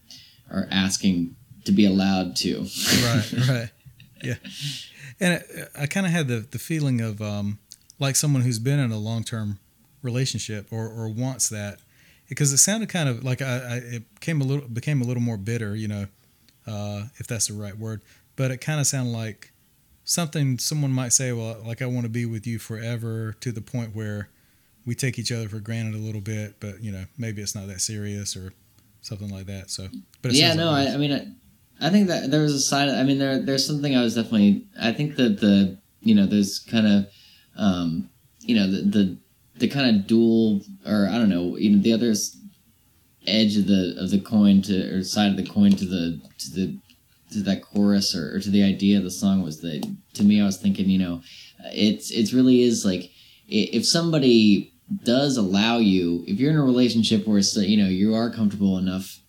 are 0.51 0.67
asking 0.71 1.35
to 1.69 1.75
be 1.75 1.85
allowed 1.85 2.35
to. 2.37 2.65
right, 3.05 3.33
right, 3.49 3.69
yeah. 4.23 4.35
And 5.19 5.43
I, 5.77 5.83
I 5.83 5.85
kind 5.87 6.05
of 6.05 6.11
had 6.11 6.27
the 6.27 6.39
the 6.39 6.59
feeling 6.59 7.01
of 7.01 7.21
um, 7.21 7.59
like 7.99 8.15
someone 8.15 8.41
who's 8.41 8.59
been 8.59 8.79
in 8.79 8.91
a 8.91 8.97
long 8.97 9.23
term 9.23 9.59
relationship 10.01 10.67
or 10.71 10.87
or 10.87 11.07
wants 11.09 11.49
that 11.49 11.79
because 12.27 12.51
it 12.53 12.57
sounded 12.57 12.89
kind 12.89 13.09
of 13.09 13.23
like 13.23 13.41
I, 13.41 13.45
I 13.45 13.75
it 13.75 14.03
came 14.19 14.41
a 14.41 14.43
little 14.43 14.67
became 14.67 15.01
a 15.01 15.05
little 15.05 15.23
more 15.23 15.37
bitter, 15.37 15.75
you 15.75 15.87
know, 15.87 16.07
uh, 16.65 17.03
if 17.17 17.27
that's 17.27 17.47
the 17.47 17.53
right 17.53 17.77
word. 17.77 18.01
But 18.35 18.51
it 18.51 18.57
kind 18.57 18.79
of 18.79 18.87
sounded 18.87 19.11
like 19.11 19.51
something 20.05 20.57
someone 20.57 20.91
might 20.91 21.13
say, 21.13 21.33
well, 21.33 21.61
like 21.65 21.81
I 21.81 21.85
want 21.85 22.03
to 22.03 22.09
be 22.09 22.25
with 22.25 22.47
you 22.47 22.57
forever 22.57 23.35
to 23.41 23.51
the 23.51 23.61
point 23.61 23.95
where 23.95 24.29
we 24.85 24.95
take 24.95 25.19
each 25.19 25.31
other 25.31 25.49
for 25.49 25.59
granted 25.59 25.95
a 25.95 25.99
little 25.99 26.21
bit, 26.21 26.55
but 26.59 26.81
you 26.81 26.91
know 26.91 27.05
maybe 27.17 27.41
it's 27.41 27.55
not 27.55 27.67
that 27.67 27.81
serious 27.81 28.35
or 28.35 28.53
something 29.01 29.29
like 29.29 29.45
that. 29.47 29.69
So, 29.69 29.87
but 30.21 30.31
it 30.31 30.37
yeah, 30.37 30.53
no, 30.53 30.71
like 30.71 30.87
I, 30.87 30.93
I 30.93 30.97
mean, 30.97 31.35
I, 31.81 31.89
think 31.89 32.07
that 32.07 32.31
there 32.31 32.41
was 32.41 32.53
a 32.53 32.59
side. 32.59 32.89
I 32.89 33.03
mean, 33.03 33.19
there 33.19 33.41
there's 33.41 33.65
something 33.65 33.95
I 33.95 34.01
was 34.01 34.15
definitely. 34.15 34.65
I 34.79 34.91
think 34.91 35.15
that 35.15 35.39
the 35.39 35.77
you 36.01 36.15
know 36.15 36.25
there's 36.25 36.59
kind 36.59 36.87
of 36.87 37.07
um, 37.57 38.09
you 38.39 38.55
know 38.55 38.69
the 38.69 38.81
the 38.81 39.17
the 39.59 39.67
kind 39.67 39.95
of 39.95 40.07
dual 40.07 40.61
or 40.85 41.07
I 41.07 41.17
don't 41.17 41.29
know 41.29 41.57
you 41.57 41.69
know 41.71 41.81
the 41.81 41.93
other 41.93 42.13
edge 43.27 43.57
of 43.57 43.67
the 43.67 43.95
of 43.99 44.09
the 44.09 44.19
coin 44.19 44.61
to 44.63 44.97
or 44.97 45.03
side 45.03 45.31
of 45.31 45.37
the 45.37 45.45
coin 45.45 45.71
to 45.71 45.85
the 45.85 46.21
to 46.37 46.51
the 46.51 46.77
to 47.31 47.43
that 47.43 47.61
chorus 47.61 48.15
or, 48.15 48.35
or 48.35 48.39
to 48.39 48.49
the 48.49 48.63
idea 48.63 48.97
of 48.97 49.03
the 49.03 49.11
song 49.11 49.43
was 49.43 49.61
that 49.61 49.85
to 50.13 50.23
me 50.23 50.41
I 50.41 50.45
was 50.45 50.57
thinking 50.57 50.89
you 50.89 50.99
know 50.99 51.21
it's 51.65 52.11
it's 52.11 52.33
really 52.33 52.61
is 52.61 52.85
like 52.85 53.11
if 53.47 53.85
somebody 53.85 54.73
does 55.03 55.37
allow 55.37 55.77
you 55.77 56.23
if 56.27 56.39
you're 56.39 56.51
in 56.51 56.57
a 56.57 56.63
relationship 56.63 57.27
where 57.27 57.37
it's 57.37 57.55
you 57.55 57.77
know 57.77 57.89
you 57.89 58.15
are 58.15 58.31
comfortable 58.31 58.77
enough 58.77 59.19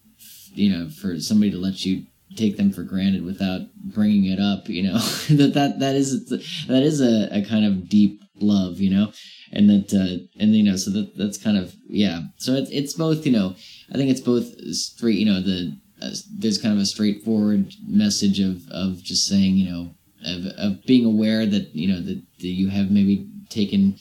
you 0.54 0.70
know 0.70 0.88
for 0.88 1.18
somebody 1.20 1.50
to 1.50 1.58
let 1.58 1.84
you 1.84 2.06
take 2.36 2.56
them 2.56 2.72
for 2.72 2.82
granted 2.82 3.24
without 3.24 3.62
bringing 3.76 4.26
it 4.26 4.40
up 4.40 4.68
you 4.68 4.82
know? 4.82 4.98
That 5.30 5.52
that 5.54 5.80
that 5.80 5.94
is 5.94 6.28
that 6.28 6.82
is 6.82 7.00
a, 7.00 7.28
a 7.32 7.44
kind 7.44 7.64
of 7.64 7.88
deep 7.88 8.22
love 8.36 8.80
you 8.80 8.90
know? 8.90 9.12
And 9.52 9.68
that 9.68 9.92
uh 9.92 10.24
and 10.40 10.54
you 10.54 10.62
know 10.62 10.76
so 10.76 10.90
that 10.90 11.16
that's 11.16 11.38
kind 11.38 11.56
of 11.56 11.74
yeah. 11.88 12.20
So 12.36 12.54
it's 12.54 12.70
it's 12.70 12.94
both 12.94 13.26
you 13.26 13.32
know 13.32 13.54
i 13.92 13.96
think 13.96 14.10
it's 14.10 14.20
both 14.20 14.46
straight 14.74 15.18
you 15.18 15.26
know 15.26 15.40
the 15.40 15.76
uh, 16.02 16.10
there's 16.38 16.58
kind 16.58 16.74
of 16.74 16.80
a 16.80 16.86
straightforward 16.86 17.72
message 17.86 18.40
of 18.40 18.62
of 18.70 19.02
just 19.02 19.26
saying 19.26 19.56
you 19.56 19.70
know 19.70 19.94
of, 20.24 20.46
of 20.58 20.84
being 20.84 21.04
aware 21.04 21.46
that 21.46 21.74
you 21.74 21.88
know 21.88 22.00
that, 22.00 22.22
that 22.38 22.48
you 22.48 22.68
have 22.68 22.90
maybe 22.90 23.28
taken 23.48 23.96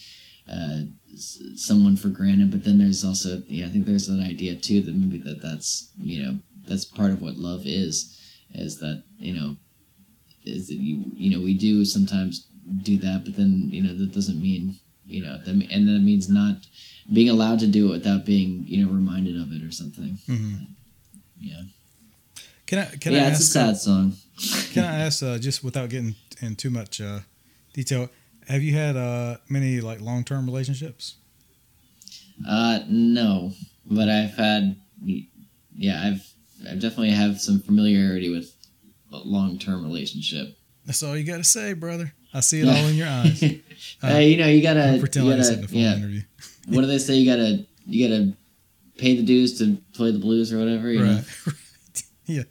uh 0.52 0.82
someone 1.56 1.98
for 1.98 2.08
granted 2.10 2.52
but 2.52 2.64
then 2.64 2.78
there's 2.78 3.04
also 3.04 3.42
yeah 3.48 3.66
i 3.66 3.70
think 3.70 3.86
there's 3.86 4.08
an 4.08 4.24
idea 4.24 4.56
too 4.56 4.82
that 4.82 4.96
maybe 4.96 5.18
that 5.18 5.42
that's 5.42 5.92
you 5.98 6.24
know 6.24 6.38
that's 6.68 6.86
part 6.86 7.12
of 7.12 7.22
what 7.22 7.36
love 7.36 7.62
is 7.66 8.16
is 8.54 8.80
that 8.80 9.04
you 9.18 9.34
know 9.34 9.56
is 10.46 10.68
that 10.68 10.76
you 10.76 11.04
you 11.14 11.30
know 11.36 11.44
we 11.44 11.54
do 11.54 11.86
sometimes 11.86 12.48
do 12.84 12.98
that 12.98 13.24
but 13.26 13.36
then 13.36 13.70
you 13.72 13.82
know 13.84 13.94
that 13.98 14.14
doesn't 14.14 14.42
mean 14.42 14.76
you 15.06 15.22
know 15.24 15.38
that, 15.46 15.52
and 15.52 15.88
that 15.88 16.00
means 16.02 16.30
not 16.30 16.56
being 17.12 17.30
allowed 17.30 17.60
to 17.60 17.68
do 17.68 17.88
it 17.88 17.92
without 17.92 18.26
being 18.26 18.64
you 18.68 18.84
know 18.86 18.92
reminded 18.92 19.36
of 19.40 19.52
it 19.52 19.64
or 19.64 19.72
something 19.72 20.18
Mhm. 20.28 20.68
yeah 21.40 21.62
Can 22.68 22.80
I 22.80 22.86
can 23.02 23.14
I 23.14 23.18
yeah 23.18 23.28
it's 23.30 23.40
a 23.40 23.44
ask? 23.44 23.52
sad 23.54 23.78
song 23.78 24.14
Can 24.74 24.84
I 24.86 25.00
ask, 25.08 25.22
uh, 25.24 25.38
just 25.40 25.64
without 25.64 25.90
getting 25.90 26.16
in 26.42 26.56
too 26.56 26.70
much 26.70 27.02
uh, 27.02 27.20
detail, 27.74 28.10
have 28.48 28.62
you 28.64 28.74
had 28.74 28.96
uh, 28.96 29.38
many 29.50 29.82
like 29.82 30.00
long 30.00 30.24
term 30.24 30.46
relationships? 30.46 31.16
Uh, 32.48 32.80
no, 32.88 33.52
but 33.86 34.08
I've 34.08 34.36
had, 34.36 34.78
yeah, 35.76 36.02
I've, 36.08 36.24
I 36.68 36.74
definitely 36.74 37.12
have 37.12 37.40
some 37.40 37.62
familiarity 37.62 38.30
with 38.30 38.54
a 39.12 39.18
long-term 39.18 39.84
relationship. 39.84 40.58
That's 40.86 41.04
all 41.04 41.16
you 41.16 41.24
got 41.24 41.38
to 41.38 41.44
say, 41.44 41.74
brother. 41.74 42.14
I 42.34 42.42
see 42.42 42.62
it 42.62 42.68
all 42.68 42.88
in 42.88 42.96
your 42.96 43.08
eyes. 43.08 43.44
Uh, 44.04 44.10
hey, 44.10 44.28
you 44.28 44.36
know, 44.36 44.46
you 44.46 44.62
gotta, 44.62 44.82
Don't 44.82 45.00
pretend 45.00 45.26
you 45.26 45.32
like 45.32 45.40
this 45.40 45.50
gotta, 45.50 45.60
in 45.60 45.62
the 45.62 45.68
phone 45.70 45.82
yeah. 45.82 45.96
interview. 45.96 46.22
what 46.68 46.82
do 46.82 46.88
they 46.88 46.98
say? 46.98 47.16
You 47.16 47.32
gotta, 47.32 47.66
you 47.86 48.10
gotta 48.10 48.34
pay 48.98 49.16
the 49.16 49.24
dues 49.24 49.58
to 49.60 49.78
play 49.94 50.12
the 50.12 50.20
blues 50.20 50.52
or 50.52 50.60
whatever. 50.60 50.92
You 50.92 51.04
Right. 51.04 51.24
yeah. 52.26 52.44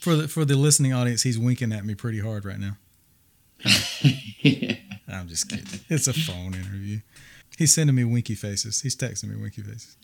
For 0.00 0.16
the 0.16 0.28
for 0.28 0.44
the 0.44 0.54
listening 0.54 0.92
audience, 0.92 1.22
he's 1.22 1.38
winking 1.38 1.72
at 1.72 1.86
me 1.86 1.94
pretty 1.94 2.20
hard 2.20 2.44
right 2.44 2.58
now. 2.58 2.76
know? 3.64 4.74
I'm 5.08 5.28
just 5.28 5.48
kidding. 5.48 5.80
It's 5.88 6.08
a 6.08 6.12
phone 6.12 6.54
interview. 6.54 7.00
He's 7.56 7.72
sending 7.72 7.96
me 7.96 8.04
winky 8.04 8.34
faces. 8.34 8.82
He's 8.82 8.96
texting 8.96 9.30
me 9.30 9.36
winky 9.40 9.62
faces. 9.62 9.96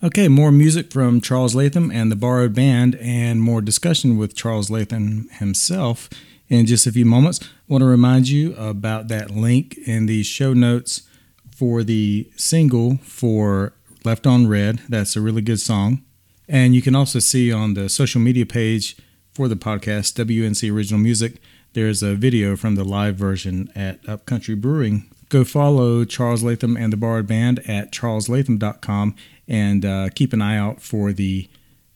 Okay, 0.00 0.28
more 0.28 0.52
music 0.52 0.92
from 0.92 1.20
Charles 1.20 1.56
Latham 1.56 1.90
and 1.90 2.08
the 2.08 2.14
Borrowed 2.14 2.54
Band, 2.54 2.94
and 3.00 3.42
more 3.42 3.60
discussion 3.60 4.16
with 4.16 4.32
Charles 4.32 4.70
Latham 4.70 5.28
himself 5.32 6.08
in 6.48 6.66
just 6.66 6.86
a 6.86 6.92
few 6.92 7.04
moments. 7.04 7.40
I 7.42 7.46
want 7.66 7.82
to 7.82 7.88
remind 7.88 8.28
you 8.28 8.54
about 8.54 9.08
that 9.08 9.32
link 9.32 9.76
in 9.76 10.06
the 10.06 10.22
show 10.22 10.52
notes 10.52 11.02
for 11.50 11.82
the 11.82 12.30
single 12.36 12.98
for 12.98 13.72
Left 14.04 14.24
on 14.24 14.46
Red. 14.46 14.82
That's 14.88 15.16
a 15.16 15.20
really 15.20 15.42
good 15.42 15.58
song. 15.58 16.04
And 16.48 16.76
you 16.76 16.80
can 16.80 16.94
also 16.94 17.18
see 17.18 17.52
on 17.52 17.74
the 17.74 17.88
social 17.88 18.20
media 18.20 18.46
page 18.46 18.96
for 19.32 19.48
the 19.48 19.56
podcast, 19.56 20.14
WNC 20.24 20.72
Original 20.72 21.00
Music, 21.00 21.38
there's 21.72 22.04
a 22.04 22.14
video 22.14 22.54
from 22.54 22.76
the 22.76 22.84
live 22.84 23.16
version 23.16 23.68
at 23.74 24.08
Upcountry 24.08 24.54
Brewing. 24.54 25.10
Go 25.28 25.44
follow 25.44 26.04
Charles 26.04 26.44
Latham 26.44 26.76
and 26.76 26.92
the 26.92 26.96
Borrowed 26.96 27.26
Band 27.26 27.58
at 27.68 27.90
charleslatham.com 27.90 29.16
and 29.48 29.84
uh, 29.84 30.10
keep 30.14 30.32
an 30.32 30.42
eye 30.42 30.56
out 30.56 30.80
for 30.80 31.12
the 31.12 31.48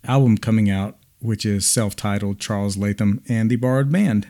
album 0.04 0.38
coming 0.38 0.70
out, 0.70 0.96
which 1.20 1.44
is 1.46 1.66
self 1.66 1.94
titled 1.94 2.40
Charles 2.40 2.76
Latham 2.76 3.22
and 3.28 3.50
the 3.50 3.56
Borrowed 3.56 3.92
Band. 3.92 4.28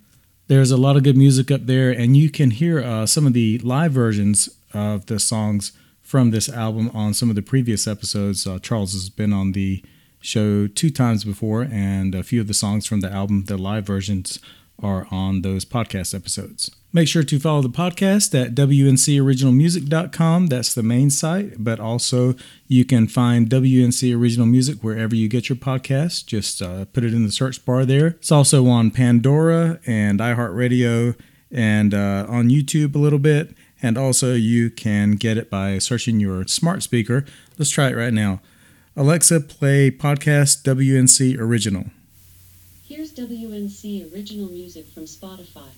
There's 0.49 0.71
a 0.71 0.77
lot 0.77 0.97
of 0.97 1.05
good 1.05 1.17
music 1.17 1.51
up 1.51 1.67
there, 1.67 1.91
and 1.91 2.17
you 2.17 2.29
can 2.29 2.51
hear 2.51 2.81
uh, 2.81 3.07
some 3.07 3.27
of 3.27 3.33
the 3.33 3.59
live 3.59 3.93
versions 3.93 4.49
of 4.75 5.07
the 5.07 5.19
songs 5.19 5.73
from 6.03 6.31
this 6.31 6.49
album 6.49 6.91
on 6.93 7.15
some 7.15 7.31
of 7.31 7.37
the 7.37 7.43
previous 7.43 7.87
episodes. 7.87 8.47
Uh, 8.47 8.59
Charles 8.59 8.93
has 8.93 9.09
been 9.09 9.33
on 9.33 9.53
the 9.53 9.83
show 10.21 10.67
two 10.67 10.91
times 10.91 11.25
before, 11.25 11.63
and 11.71 12.15
a 12.15 12.23
few 12.23 12.41
of 12.41 12.49
the 12.49 12.55
songs 12.55 12.87
from 12.87 13.01
the 13.01 13.11
album, 13.11 13.45
the 13.45 13.57
live 13.57 13.87
versions, 13.87 14.39
are 14.83 15.07
on 15.11 15.43
those 15.43 15.65
podcast 15.65 16.15
episodes. 16.15 16.71
Make 16.94 17.09
sure 17.09 17.22
to 17.22 17.38
follow 17.38 17.62
the 17.62 17.70
podcast 17.70 18.38
at 18.38 18.55
WNCOriginalmusic.com. 18.55 20.48
That's 20.48 20.74
the 20.74 20.83
main 20.83 21.09
site, 21.09 21.64
but 21.64 21.81
also 21.81 22.35
you 22.68 22.85
can 22.85 23.09
find 23.09 23.48
WNC 23.48 24.14
Original 24.14 24.44
Music 24.44 24.85
wherever 24.85 25.14
you 25.14 25.26
get 25.26 25.48
your 25.48 25.57
podcast. 25.57 26.26
Just 26.26 26.61
uh, 26.61 26.85
put 26.85 27.02
it 27.02 27.14
in 27.14 27.24
the 27.24 27.33
search 27.33 27.64
bar 27.64 27.87
there. 27.87 28.09
It's 28.09 28.31
also 28.31 28.66
on 28.66 28.90
Pandora 28.90 29.81
and 29.87 30.20
iHeartRadio 30.20 31.16
and 31.50 31.94
uh, 31.94 32.26
on 32.28 32.50
YouTube 32.50 32.94
a 32.94 32.98
little 32.98 33.18
bit. 33.18 33.57
And 33.81 33.96
also, 33.96 34.35
you 34.35 34.68
can 34.68 35.12
get 35.12 35.38
it 35.38 35.48
by 35.48 35.78
searching 35.78 36.20
your 36.20 36.46
smart 36.46 36.83
speaker. 36.83 37.24
Let's 37.59 37.70
try 37.70 37.88
it 37.88 37.96
right 37.96 38.12
now. 38.12 38.42
Alexa, 38.96 39.40
play 39.40 39.90
podcast 39.90 40.62
WNC 40.62 41.38
Original. 41.38 41.87
Here's 42.87 43.14
WNC 43.14 44.12
original 44.12 44.50
music 44.50 44.87
from 44.92 45.05
Spotify. 45.05 45.70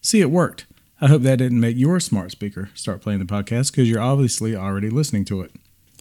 See, 0.00 0.20
it 0.20 0.30
worked. 0.30 0.66
I 1.00 1.06
hope 1.06 1.22
that 1.22 1.36
didn't 1.36 1.60
make 1.60 1.76
your 1.76 2.00
smart 2.00 2.32
speaker 2.32 2.70
start 2.74 3.00
playing 3.00 3.20
the 3.20 3.24
podcast 3.24 3.70
because 3.70 3.88
you're 3.88 4.00
obviously 4.00 4.56
already 4.56 4.90
listening 4.90 5.24
to 5.26 5.42
it. 5.42 5.52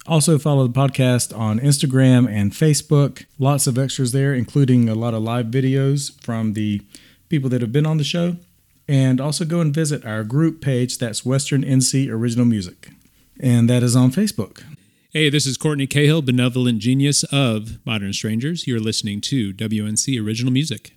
Also, 0.07 0.39
follow 0.39 0.67
the 0.67 0.73
podcast 0.73 1.37
on 1.37 1.59
Instagram 1.59 2.29
and 2.31 2.51
Facebook. 2.51 3.25
Lots 3.37 3.67
of 3.67 3.77
extras 3.77 4.13
there, 4.13 4.33
including 4.33 4.87
a 4.87 4.95
lot 4.95 5.13
of 5.13 5.21
live 5.21 5.47
videos 5.47 6.19
from 6.21 6.53
the 6.53 6.81
people 7.29 7.49
that 7.49 7.61
have 7.61 7.73
been 7.73 7.85
on 7.85 7.97
the 7.97 8.03
show. 8.03 8.37
And 8.87 9.19
also 9.19 9.43
go 9.43 9.59
and 9.59 9.73
visit 9.73 10.05
our 10.05 10.23
group 10.23 10.61
page 10.61 10.97
that's 10.97 11.25
Western 11.25 11.61
NC 11.61 12.09
Original 12.09 12.45
Music. 12.45 12.89
And 13.39 13.69
that 13.69 13.83
is 13.83 13.95
on 13.95 14.11
Facebook. 14.11 14.63
Hey, 15.11 15.29
this 15.29 15.45
is 15.45 15.57
Courtney 15.57 15.87
Cahill, 15.87 16.21
benevolent 16.21 16.79
genius 16.79 17.23
of 17.25 17.85
Modern 17.85 18.13
Strangers. 18.13 18.65
You're 18.65 18.79
listening 18.79 19.19
to 19.21 19.53
WNC 19.53 20.23
Original 20.23 20.53
Music. 20.53 20.96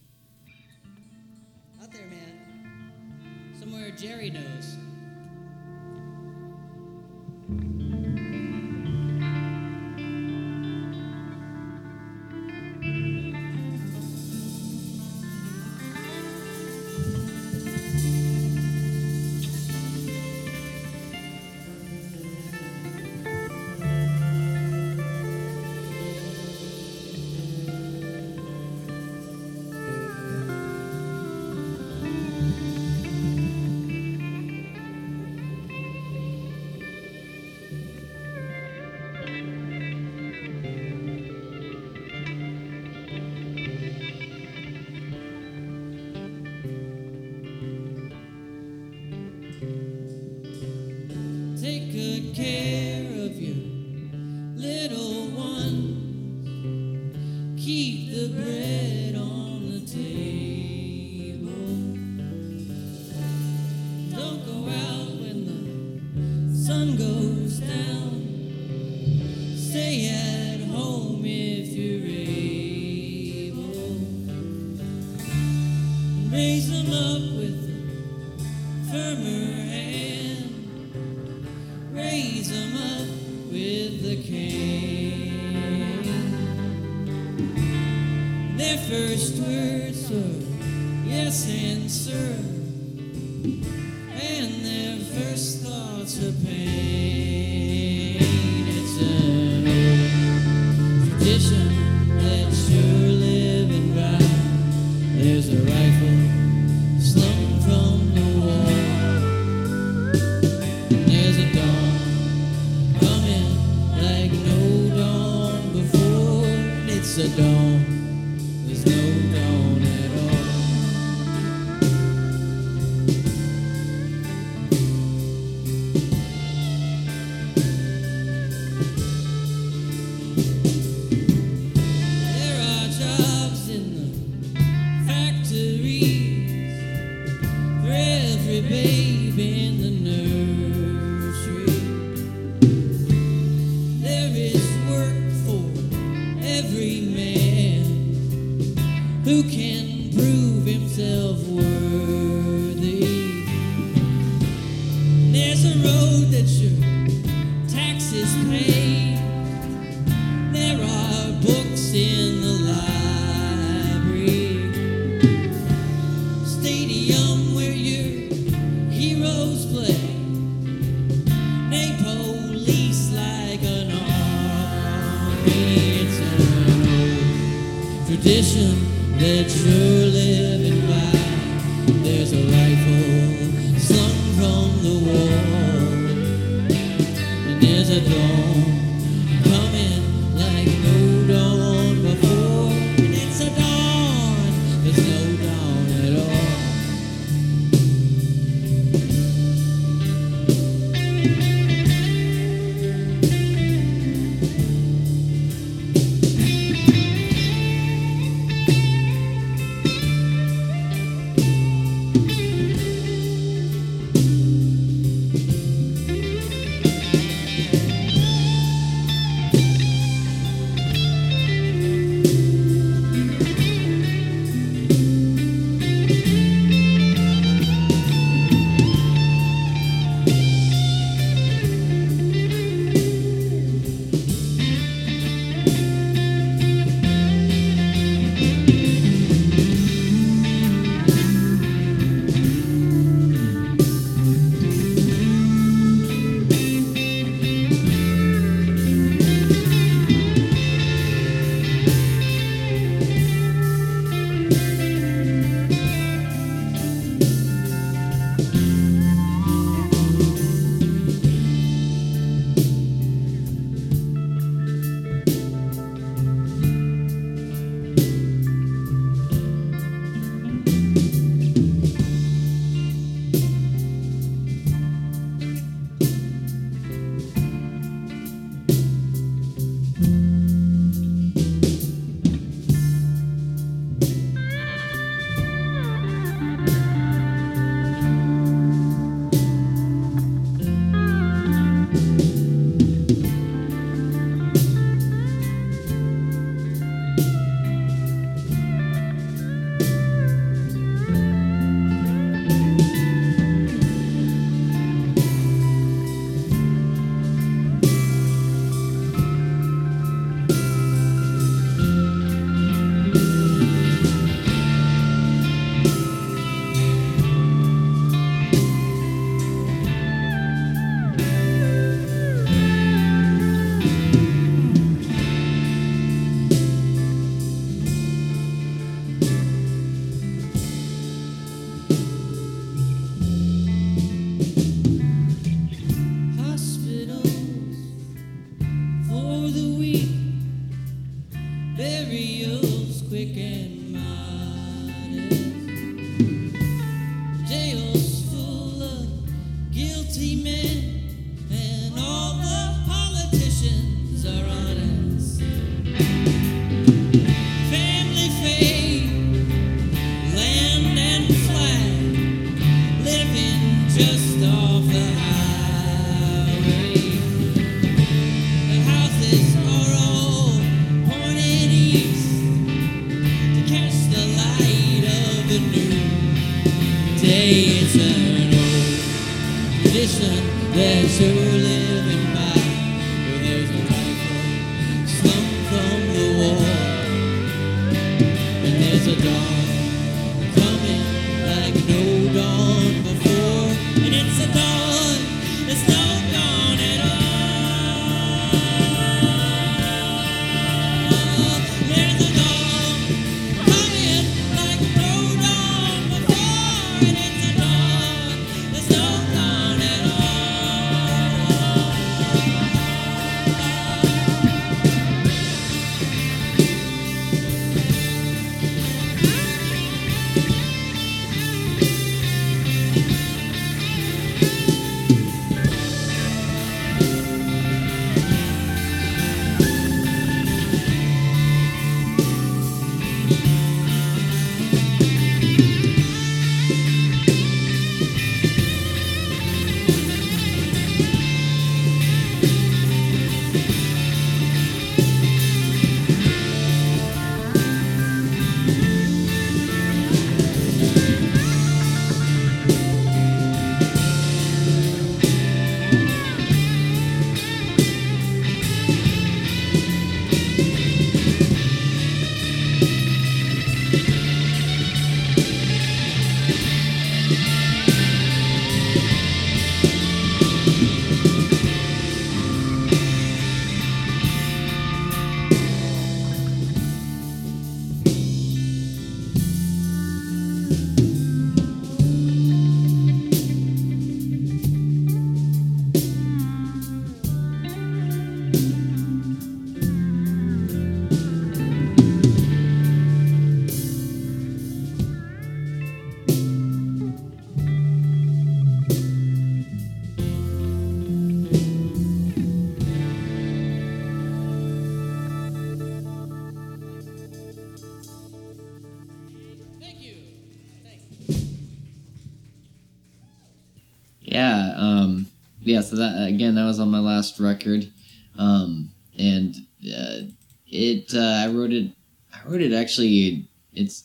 Yeah. 515.85 515.90
So 515.90 515.97
that 515.97 516.29
again, 516.29 516.55
that 516.55 516.64
was 516.64 516.81
on 516.81 516.90
my 516.90 516.99
last 517.01 517.40
record, 517.40 517.90
um, 518.38 518.90
and 519.19 519.55
uh, 519.85 520.29
it. 520.66 521.14
Uh, 521.14 521.45
I 521.45 521.49
wrote 521.49 521.73
it. 521.73 521.93
I 522.33 522.49
wrote 522.49 522.61
it 522.61 522.73
actually. 522.73 523.49
It's. 523.73 524.05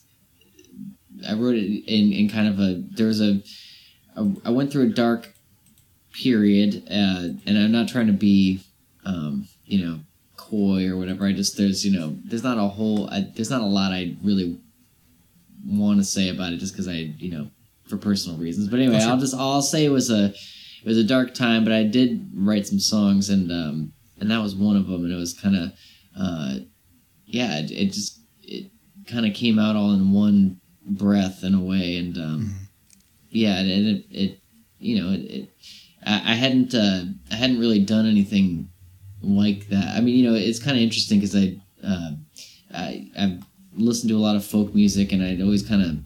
I 1.26 1.32
wrote 1.34 1.54
it 1.54 1.84
in, 1.86 2.12
in 2.12 2.28
kind 2.28 2.48
of 2.48 2.58
a. 2.60 2.82
There 2.90 3.06
was 3.06 3.20
a. 3.20 3.42
a 4.16 4.26
I 4.44 4.50
went 4.50 4.70
through 4.72 4.84
a 4.84 4.90
dark 4.90 5.32
period, 6.12 6.82
uh, 6.90 7.36
and 7.46 7.58
I'm 7.58 7.72
not 7.72 7.88
trying 7.88 8.06
to 8.06 8.12
be, 8.12 8.60
um, 9.04 9.48
you 9.64 9.84
know, 9.84 10.00
coy 10.36 10.88
or 10.88 10.96
whatever. 10.96 11.26
I 11.26 11.32
just 11.32 11.56
there's 11.56 11.84
you 11.84 11.98
know 11.98 12.16
there's 12.24 12.44
not 12.44 12.58
a 12.58 12.68
whole. 12.68 13.08
I, 13.10 13.20
there's 13.34 13.50
not 13.50 13.60
a 13.62 13.66
lot 13.66 13.92
I 13.92 14.16
really 14.22 14.58
want 15.66 15.98
to 15.98 16.04
say 16.04 16.28
about 16.28 16.52
it, 16.52 16.58
just 16.58 16.72
because 16.74 16.88
I 16.88 17.12
you 17.18 17.30
know 17.30 17.50
for 17.88 17.96
personal 17.96 18.38
reasons. 18.38 18.68
But 18.68 18.80
anyway, 18.80 18.96
Oh, 18.96 19.00
sure. 19.00 19.10
I'll 19.10 19.18
just 19.20 19.34
I'll 19.34 19.62
say 19.62 19.84
it 19.84 19.90
was 19.90 20.10
a 20.10 20.34
it 20.82 20.88
was 20.88 20.98
a 20.98 21.04
dark 21.04 21.34
time, 21.34 21.64
but 21.64 21.72
I 21.72 21.82
did 21.84 22.30
write 22.34 22.66
some 22.66 22.80
songs, 22.80 23.28
and 23.30 23.50
um, 23.50 23.92
and 24.20 24.30
that 24.30 24.42
was 24.42 24.54
one 24.54 24.76
of 24.76 24.86
them, 24.86 25.04
and 25.04 25.12
it 25.12 25.16
was 25.16 25.34
kind 25.34 25.56
of 25.56 25.72
uh, 26.18 26.54
yeah, 27.26 27.58
it, 27.58 27.70
it 27.70 27.92
just 27.92 28.20
it 28.42 28.70
kind 29.06 29.26
of 29.26 29.34
came 29.34 29.58
out 29.58 29.76
all 29.76 29.92
in 29.92 30.12
one 30.12 30.60
breath 30.86 31.42
in 31.42 31.54
a 31.54 31.62
way, 31.62 31.96
and 31.96 32.16
um, 32.16 32.68
yeah, 33.30 33.58
and 33.58 33.68
it, 33.70 34.04
it 34.10 34.40
you 34.78 35.02
know 35.02 35.12
it, 35.12 35.20
it 35.20 35.50
I, 36.04 36.32
I 36.32 36.34
hadn't 36.34 36.74
uh, 36.74 37.04
I 37.30 37.34
hadn't 37.34 37.60
really 37.60 37.80
done 37.80 38.06
anything 38.06 38.70
like 39.22 39.68
that. 39.68 39.96
I 39.96 40.00
mean, 40.00 40.16
you 40.16 40.30
know, 40.30 40.36
it's 40.36 40.62
kind 40.62 40.76
of 40.76 40.82
interesting 40.82 41.20
because 41.20 41.36
I, 41.36 41.60
uh, 41.84 42.10
I 42.74 43.10
I've 43.18 43.42
listened 43.74 44.10
to 44.10 44.16
a 44.16 44.18
lot 44.18 44.36
of 44.36 44.44
folk 44.44 44.74
music, 44.74 45.12
and 45.12 45.22
I'd 45.22 45.42
always 45.42 45.66
kind 45.66 45.82
of 45.82 45.96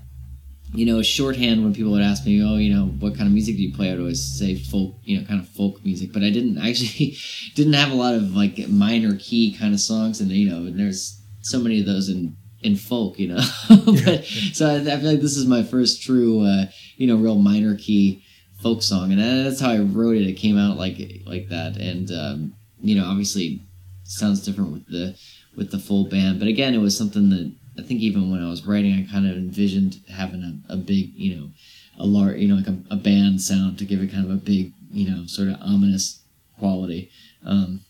you 0.72 0.86
know, 0.86 1.02
shorthand 1.02 1.64
when 1.64 1.74
people 1.74 1.92
would 1.92 2.02
ask 2.02 2.24
me, 2.24 2.42
oh, 2.42 2.56
you 2.56 2.72
know, 2.72 2.86
what 2.86 3.14
kind 3.14 3.26
of 3.26 3.32
music 3.32 3.56
do 3.56 3.62
you 3.62 3.74
play? 3.74 3.90
I'd 3.90 3.98
always 3.98 4.22
say 4.22 4.54
folk, 4.54 4.94
you 5.02 5.18
know, 5.18 5.26
kind 5.26 5.40
of 5.40 5.48
folk 5.48 5.84
music. 5.84 6.12
But 6.12 6.22
I 6.22 6.30
didn't 6.30 6.58
actually 6.64 7.16
didn't 7.54 7.72
have 7.72 7.90
a 7.90 7.96
lot 7.96 8.14
of 8.14 8.34
like 8.34 8.68
minor 8.68 9.16
key 9.18 9.56
kind 9.58 9.74
of 9.74 9.80
songs, 9.80 10.20
and 10.20 10.30
you 10.30 10.48
know, 10.48 10.58
and 10.66 10.78
there's 10.78 11.20
so 11.42 11.58
many 11.58 11.80
of 11.80 11.86
those 11.86 12.08
in 12.08 12.36
in 12.62 12.76
folk, 12.76 13.18
you 13.18 13.28
know. 13.28 13.42
but 13.68 14.24
so 14.52 14.68
I, 14.68 14.76
I 14.76 14.96
feel 14.98 15.10
like 15.10 15.20
this 15.20 15.36
is 15.36 15.46
my 15.46 15.62
first 15.62 16.02
true, 16.02 16.44
uh, 16.44 16.66
you 16.96 17.06
know, 17.06 17.16
real 17.16 17.36
minor 17.36 17.76
key 17.76 18.22
folk 18.62 18.82
song, 18.82 19.12
and 19.12 19.20
that's 19.20 19.60
how 19.60 19.70
I 19.70 19.78
wrote 19.78 20.16
it. 20.16 20.26
It 20.26 20.34
came 20.34 20.58
out 20.58 20.76
like 20.76 20.98
like 21.26 21.48
that, 21.48 21.76
and 21.76 22.10
um, 22.12 22.54
you 22.80 22.94
know, 22.94 23.06
obviously, 23.06 23.62
sounds 24.04 24.44
different 24.44 24.72
with 24.72 24.86
the 24.86 25.16
with 25.56 25.70
the 25.72 25.78
full 25.78 26.08
band. 26.08 26.38
But 26.38 26.48
again, 26.48 26.74
it 26.74 26.78
was 26.78 26.96
something 26.96 27.30
that 27.30 27.52
I 27.80 27.86
think 27.86 28.00
even 28.00 28.30
when 28.30 28.44
I 28.44 28.50
was 28.50 28.66
writing, 28.66 28.94
I 28.94 29.10
kind 29.10 29.26
of 29.26 29.36
envisioned 29.36 30.00
having 30.08 30.42
a, 30.42 30.74
a 30.74 30.76
big, 30.76 31.14
you 31.14 31.36
know, 31.36 31.50
a 31.98 32.06
large, 32.06 32.38
you 32.38 32.48
know, 32.48 32.56
like 32.56 32.66
a, 32.66 32.78
a 32.90 32.96
band 32.96 33.40
sound 33.40 33.78
to 33.78 33.84
give 33.84 34.02
it 34.02 34.12
kind 34.12 34.24
of 34.24 34.30
a 34.30 34.36
big, 34.36 34.72
you 34.90 35.10
know, 35.10 35.26
sort 35.26 35.48
of 35.48 35.56
ominous 35.60 36.22
quality. 36.58 37.10
Um, 37.44 37.80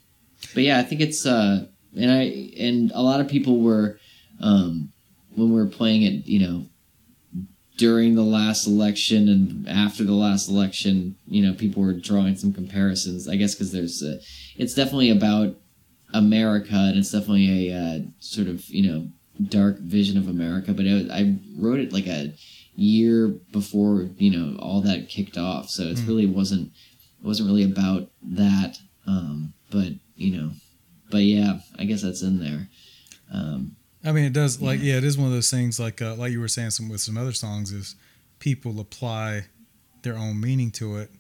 but 0.55 0.63
yeah, 0.63 0.79
I 0.79 0.83
think 0.83 1.01
it's, 1.01 1.27
uh, 1.27 1.67
and 1.97 2.11
I, 2.11 2.51
and 2.59 2.93
a 2.93 3.03
lot 3.03 3.21
of 3.21 3.29
people 3.29 3.61
were, 3.61 3.99
um, 4.41 4.93
when 5.35 5.51
we 5.51 5.61
were 5.61 5.67
playing 5.67 6.03
it, 6.03 6.27
you 6.27 6.41
know, 6.41 6.67
during 7.77 8.15
the 8.15 8.23
last 8.23 8.67
election 8.67 9.29
and 9.29 9.69
after 9.69 10.05
the 10.05 10.13
last 10.13 10.49
election, 10.49 11.17
you 11.27 11.43
know, 11.43 11.55
people 11.55 11.83
were 11.83 11.95
drawing 11.95 12.37
some 12.37 12.53
comparisons. 12.53 13.29
I 13.29 13.37
guess 13.37 13.55
because 13.55 13.73
there's, 13.73 14.03
a, 14.03 14.19
it's 14.57 14.75
definitely 14.75 15.11
about 15.11 15.57
America 16.13 16.75
and 16.75 16.99
it's 16.99 17.13
definitely 17.13 17.71
a 17.71 17.77
uh, 17.77 17.99
sort 18.19 18.49
of, 18.49 18.69
you 18.69 18.91
know, 18.91 19.09
dark 19.49 19.79
vision 19.79 20.19
of 20.19 20.29
America. 20.29 20.73
But 20.73 20.87
it, 20.87 21.11
I 21.11 21.37
wrote 21.57 21.79
it 21.79 21.93
like 21.93 22.07
a 22.07 22.35
year 22.75 23.29
before, 23.53 24.09
you 24.17 24.31
know, 24.31 24.59
all 24.59 24.81
that 24.83 25.09
kicked 25.09 25.37
off. 25.39 25.71
So 25.71 25.85
it 25.85 26.01
really 26.07 26.27
wasn't, 26.27 26.73
it 27.23 27.27
wasn't 27.27 27.49
really 27.49 27.65
about 27.65 28.11
that. 28.23 28.79
Um, 29.07 29.53
but 29.71 29.89
you 30.17 30.37
know, 30.37 30.51
but 31.11 31.23
yeah, 31.23 31.59
I 31.79 31.85
guess 31.85 32.03
that's 32.03 32.23
in 32.23 32.39
there. 32.41 32.69
Um, 33.33 33.77
I 34.05 34.13
mean, 34.13 34.25
it 34.25 34.33
does 34.33 34.61
like 34.63 34.81
yeah, 34.83 34.97
it 34.97 35.05
is 35.05 35.19
one 35.19 35.27
of 35.27 35.33
those 35.33 35.51
things 35.51 35.79
like 35.79 36.01
uh, 36.01 36.15
like 36.15 36.33
you 36.33 36.41
were 36.41 36.49
saying 36.49 36.71
some 36.71 36.89
with 36.89 37.01
some 37.01 37.19
other 37.19 37.33
songs 37.33 37.73
is 37.73 37.97
people 38.39 38.81
apply 38.81 39.47
their 40.03 40.17
own 40.17 40.41
meaning 40.41 40.71
to 40.73 40.97
it, 40.97 41.11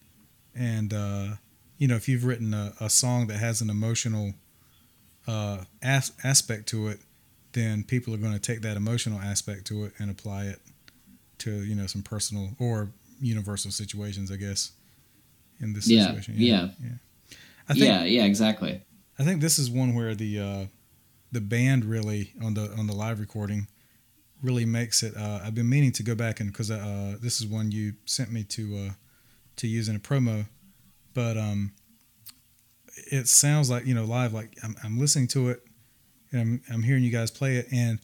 and 0.54 0.92
uh, 0.94 1.28
you 1.76 1.86
know 1.88 1.96
if 1.96 2.08
you've 2.08 2.24
written 2.24 2.54
a, 2.54 2.72
a 2.80 2.88
song 2.88 3.26
that 3.26 3.36
has 3.38 3.60
an 3.60 3.68
emotional 3.68 4.34
uh, 5.26 5.64
as- 5.82 6.12
aspect 6.24 6.68
to 6.68 6.88
it, 6.88 7.00
then 7.52 7.84
people 7.84 8.14
are 8.14 8.18
going 8.18 8.32
to 8.32 8.38
take 8.38 8.62
that 8.62 8.76
emotional 8.76 9.20
aspect 9.20 9.66
to 9.66 9.84
it 9.84 9.92
and 9.98 10.10
apply 10.10 10.44
it 10.44 10.60
to 11.38 11.62
you 11.62 11.74
know 11.74 11.86
some 11.86 12.02
personal 12.02 12.50
or 12.58 12.90
universal 13.20 13.70
situations, 13.70 14.30
I 14.30 14.36
guess. 14.36 14.72
In 15.62 15.74
this 15.74 15.86
Yeah, 15.86 16.06
situation, 16.06 16.34
yeah. 16.38 16.68
I 17.68 17.74
think 17.74 17.84
yeah, 17.84 18.04
yeah, 18.04 18.24
exactly. 18.24 18.80
I 19.18 19.24
think 19.24 19.42
this 19.42 19.58
is 19.58 19.70
one 19.70 19.94
where 19.94 20.14
the 20.14 20.40
uh, 20.40 20.64
the 21.30 21.42
band 21.42 21.84
really 21.84 22.32
on 22.42 22.54
the 22.54 22.72
on 22.78 22.86
the 22.86 22.94
live 22.94 23.20
recording 23.20 23.68
really 24.42 24.64
makes 24.64 25.02
it. 25.02 25.14
Uh, 25.16 25.40
I've 25.44 25.54
been 25.54 25.68
meaning 25.68 25.92
to 25.92 26.02
go 26.02 26.14
back 26.14 26.40
and 26.40 26.50
because 26.50 26.70
uh, 26.70 27.16
this 27.20 27.40
is 27.40 27.46
one 27.46 27.70
you 27.70 27.92
sent 28.06 28.32
me 28.32 28.42
to 28.44 28.86
uh, 28.88 28.92
to 29.56 29.66
use 29.66 29.88
in 29.88 29.96
a 29.96 29.98
promo, 29.98 30.46
but 31.12 31.36
um, 31.36 31.72
it 33.12 33.28
sounds 33.28 33.70
like 33.70 33.86
you 33.86 33.94
know 33.94 34.04
live. 34.04 34.32
Like 34.32 34.56
I'm, 34.62 34.76
I'm 34.82 34.98
listening 34.98 35.28
to 35.28 35.50
it, 35.50 35.62
and 36.32 36.40
I'm, 36.40 36.62
I'm 36.74 36.82
hearing 36.82 37.02
you 37.02 37.10
guys 37.10 37.30
play 37.30 37.56
it, 37.56 37.68
and 37.72 37.98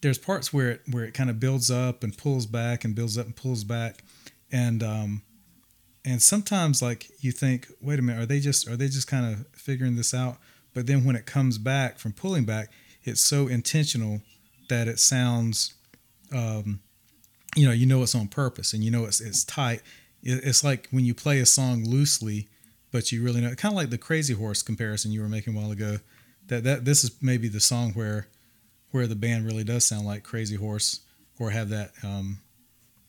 there's 0.00 0.18
parts 0.18 0.52
where 0.52 0.70
it 0.70 0.82
where 0.90 1.04
it 1.04 1.14
kind 1.14 1.30
of 1.30 1.40
builds 1.40 1.70
up 1.70 2.02
and 2.04 2.16
pulls 2.16 2.46
back 2.46 2.84
and 2.84 2.94
builds 2.94 3.16
up 3.16 3.26
and 3.26 3.36
pulls 3.36 3.64
back, 3.64 4.04
and 4.50 4.82
um, 4.82 5.22
and 6.04 6.20
sometimes 6.20 6.82
like 6.82 7.10
you 7.20 7.32
think, 7.32 7.68
wait 7.80 7.98
a 7.98 8.02
minute, 8.02 8.22
are 8.22 8.26
they 8.26 8.40
just 8.40 8.68
are 8.68 8.76
they 8.76 8.88
just 8.88 9.06
kind 9.06 9.32
of 9.32 9.46
figuring 9.52 9.96
this 9.96 10.12
out? 10.12 10.38
But 10.74 10.86
then 10.86 11.04
when 11.04 11.16
it 11.16 11.26
comes 11.26 11.58
back 11.58 11.98
from 11.98 12.12
pulling 12.12 12.44
back, 12.44 12.70
it's 13.04 13.20
so 13.20 13.46
intentional 13.46 14.22
that 14.68 14.88
it 14.88 14.98
sounds, 14.98 15.74
um, 16.34 16.80
you 17.54 17.66
know, 17.66 17.72
you 17.72 17.86
know 17.86 18.02
it's 18.02 18.14
on 18.14 18.28
purpose 18.28 18.72
and 18.72 18.82
you 18.82 18.90
know 18.90 19.04
it's 19.04 19.20
it's 19.20 19.44
tight. 19.44 19.82
It, 20.22 20.44
it's 20.44 20.64
like 20.64 20.88
when 20.90 21.04
you 21.04 21.14
play 21.14 21.40
a 21.40 21.46
song 21.46 21.84
loosely, 21.84 22.48
but 22.90 23.12
you 23.12 23.22
really 23.22 23.40
know, 23.40 23.54
kind 23.54 23.72
of 23.72 23.76
like 23.76 23.90
the 23.90 23.98
Crazy 23.98 24.34
Horse 24.34 24.62
comparison 24.62 25.12
you 25.12 25.20
were 25.20 25.28
making 25.28 25.54
a 25.54 25.60
while 25.60 25.70
ago. 25.70 25.98
That 26.52 26.64
that 26.64 26.84
this 26.84 27.02
is 27.02 27.16
maybe 27.22 27.48
the 27.48 27.60
song 27.60 27.92
where 27.92 28.28
where 28.90 29.06
the 29.06 29.16
band 29.16 29.46
really 29.46 29.64
does 29.64 29.86
sound 29.86 30.04
like 30.04 30.22
Crazy 30.22 30.56
Horse 30.56 31.00
or 31.38 31.48
have 31.48 31.70
that 31.70 31.92
um, 32.04 32.40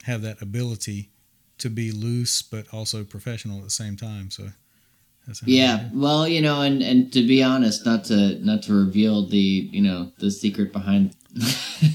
have 0.04 0.22
that 0.22 0.40
ability 0.40 1.10
to 1.58 1.68
be 1.68 1.92
loose 1.92 2.40
but 2.40 2.66
also 2.72 3.04
professional 3.04 3.58
at 3.58 3.64
the 3.64 3.70
same 3.70 3.98
time. 3.98 4.30
So 4.30 4.48
that's 5.26 5.42
Yeah, 5.42 5.90
well, 5.92 6.26
you 6.26 6.40
know, 6.40 6.62
and 6.62 6.82
and 6.82 7.12
to 7.12 7.20
be 7.20 7.42
honest, 7.42 7.84
not 7.84 8.04
to 8.04 8.38
not 8.42 8.62
to 8.62 8.72
reveal 8.72 9.26
the 9.26 9.36
you 9.36 9.82
know 9.82 10.10
the 10.20 10.30
secret 10.30 10.72
behind 10.72 11.14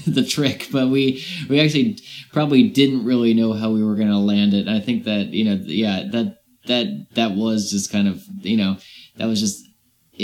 the 0.06 0.24
trick, 0.24 0.68
but 0.70 0.86
we 0.86 1.24
we 1.48 1.58
actually 1.58 1.98
probably 2.32 2.68
didn't 2.68 3.04
really 3.04 3.34
know 3.34 3.54
how 3.54 3.72
we 3.72 3.82
were 3.82 3.96
going 3.96 4.06
to 4.06 4.18
land 4.18 4.54
it. 4.54 4.68
And 4.68 4.70
I 4.70 4.78
think 4.78 5.02
that 5.02 5.30
you 5.30 5.44
know, 5.44 5.60
yeah, 5.64 6.04
that 6.12 6.42
that 6.66 7.06
that 7.14 7.32
was 7.32 7.72
just 7.72 7.90
kind 7.90 8.06
of 8.06 8.24
you 8.40 8.56
know 8.56 8.76
that 9.16 9.26
was 9.26 9.40
just 9.40 9.66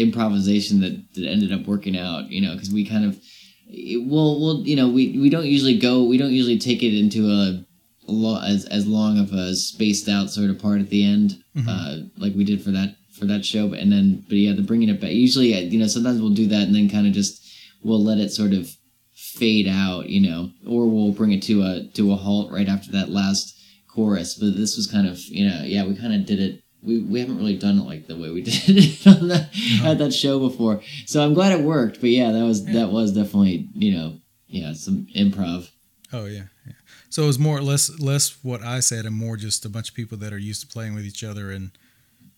improvisation 0.01 0.80
that, 0.80 1.14
that 1.14 1.26
ended 1.26 1.53
up 1.53 1.66
working 1.66 1.97
out. 1.97 2.30
You 2.30 2.40
know, 2.42 2.55
because 2.55 2.70
we 2.70 2.86
kind 2.86 3.05
of 3.05 3.20
well, 3.68 4.40
well, 4.40 4.62
you 4.64 4.76
know, 4.76 4.88
we 4.88 5.18
we 5.18 5.28
don't 5.30 5.47
usually 5.47 5.78
go, 5.78 6.05
we 6.05 6.18
don't 6.18 6.32
usually 6.32 6.59
take 6.59 6.82
it 6.82 6.97
into 6.97 7.28
a 7.28 7.64
lo- 8.07 8.40
as 8.40 8.64
as 8.66 8.86
long 8.86 9.18
of 9.18 9.32
a 9.32 9.55
spaced 9.55 10.09
out 10.09 10.30
sort 10.30 10.51
of 10.51 10.59
part 10.59 10.80
at 10.80 10.90
the 10.90 11.05
end, 11.05 11.42
uh, 11.68 11.97
like 12.16 12.34
we 12.34 12.44
did 12.44 12.62
for 12.62 12.70
that 12.70 12.97
for 13.18 13.24
that 13.26 13.44
show. 13.44 13.68
But 13.68 13.80
and 13.80 13.90
then, 13.90 14.24
but 14.28 14.36
yeah, 14.36 14.53
the 14.53 14.62
bringing 14.62 14.88
it 14.88 15.01
back. 15.01 15.11
Usually, 15.11 15.55
uh, 15.55 15.61
you 15.61 15.78
know, 15.78 15.86
sometimes 15.86 16.20
we'll 16.20 16.30
do 16.30 16.47
that 16.49 16.62
and 16.62 16.74
then 16.74 16.88
kind 16.88 17.07
of 17.07 17.12
just 17.12 17.42
we'll 17.82 18.03
let 18.03 18.18
it 18.18 18.30
sort 18.30 18.53
of 18.53 18.70
fade 19.14 19.68
out, 19.68 20.09
you 20.09 20.20
know, 20.20 20.51
or 20.66 20.86
we'll 20.86 21.12
bring 21.12 21.32
it 21.32 21.42
to 21.44 21.62
a 21.62 21.88
to 21.94 22.12
a 22.12 22.16
halt 22.16 22.53
right 22.53 22.68
after 22.68 22.92
that 22.92 23.11
last 23.11 23.59
chorus. 23.88 24.34
But 24.34 24.57
this 24.57 24.76
was 24.76 24.86
kind 24.86 25.09
of, 25.09 25.18
you 25.18 25.49
know, 25.49 25.62
yeah, 25.64 25.84
we 25.84 25.97
kind 25.97 26.14
of 26.14 26.26
did 26.26 26.40
it. 26.40 26.62
We, 26.82 27.00
we 27.00 27.20
haven't 27.20 27.38
really 27.38 27.56
done 27.56 27.78
it 27.78 27.84
like 27.84 28.06
the 28.06 28.16
way 28.16 28.30
we 28.30 28.42
did 28.42 28.62
it 28.68 29.06
on 29.06 29.28
the, 29.28 29.48
at 29.84 29.98
that 29.98 30.12
show 30.12 30.38
before, 30.38 30.82
so 31.06 31.24
I'm 31.24 31.34
glad 31.34 31.52
it 31.58 31.64
worked. 31.64 32.00
But 32.00 32.10
yeah, 32.10 32.32
that 32.32 32.44
was 32.44 32.64
that 32.66 32.90
was 32.90 33.12
definitely 33.12 33.68
you 33.74 33.96
know 33.96 34.20
yeah 34.48 34.72
some 34.72 35.06
improv. 35.16 35.70
Oh 36.12 36.26
yeah, 36.26 36.44
yeah. 36.66 36.72
So 37.08 37.24
it 37.24 37.26
was 37.26 37.38
more 37.38 37.60
less 37.60 37.98
less 37.98 38.38
what 38.42 38.62
I 38.62 38.80
said 38.80 39.06
and 39.06 39.14
more 39.14 39.36
just 39.36 39.64
a 39.64 39.68
bunch 39.68 39.90
of 39.90 39.94
people 39.94 40.18
that 40.18 40.32
are 40.32 40.38
used 40.38 40.60
to 40.62 40.66
playing 40.66 40.94
with 40.94 41.04
each 41.04 41.24
other 41.24 41.50
and 41.50 41.70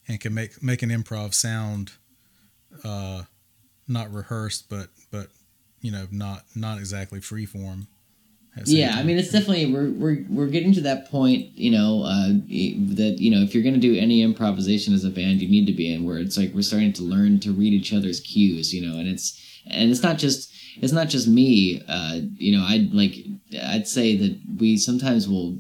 and 0.07 0.21
can 0.21 0.33
make 0.33 0.63
make 0.63 0.83
an 0.83 0.91
improv 0.91 1.35
sound 1.35 1.93
uh 2.85 3.23
not 3.87 4.13
rehearsed 4.13 4.69
but 4.69 4.89
but 5.11 5.29
you 5.81 5.91
know 5.91 6.07
not 6.11 6.45
not 6.55 6.79
exactly 6.79 7.21
free 7.21 7.47
form. 7.47 7.89
Yeah, 8.67 8.95
I 8.97 9.03
mean, 9.03 9.19
it's 9.19 9.31
definitely 9.31 9.73
we're 9.73 9.91
we're 9.91 10.25
we're 10.29 10.47
getting 10.49 10.73
to 10.75 10.81
that 10.83 11.11
point, 11.11 11.57
you 11.57 11.71
know, 11.71 12.03
uh, 12.05 12.29
that 12.29 13.17
you 13.19 13.31
know, 13.31 13.43
if 13.43 13.55
you're 13.55 13.65
gonna 13.65 13.79
do 13.79 13.97
any 13.97 14.23
improvisation 14.23 14.95
as 14.95 15.05
a 15.05 15.11
band, 15.11 15.41
you 15.41 15.49
need 15.49 15.67
to 15.67 15.73
be 15.73 15.93
in 15.93 16.05
where 16.05 16.19
it's 16.19 16.37
like 16.37 16.53
we're 16.55 16.63
starting 16.63 16.93
to 16.95 17.03
learn 17.03 17.41
to 17.41 17.53
read 17.53 17.73
each 17.73 17.93
other's 17.93 18.21
cues, 18.21 18.73
you 18.73 18.85
know, 18.87 18.99
and 18.99 19.09
it's 19.09 19.41
and 19.67 19.91
it's 19.91 20.03
not 20.03 20.19
just 20.19 20.53
it's 20.81 20.93
not 20.93 21.09
just 21.09 21.29
me, 21.29 21.83
uh, 21.89 22.21
you 22.37 22.57
know, 22.57 22.65
I'd 22.65 22.93
like 22.93 23.15
I'd 23.63 23.87
say 23.87 24.17
that 24.17 24.39
we 24.59 24.77
sometimes 24.77 25.29
will 25.29 25.59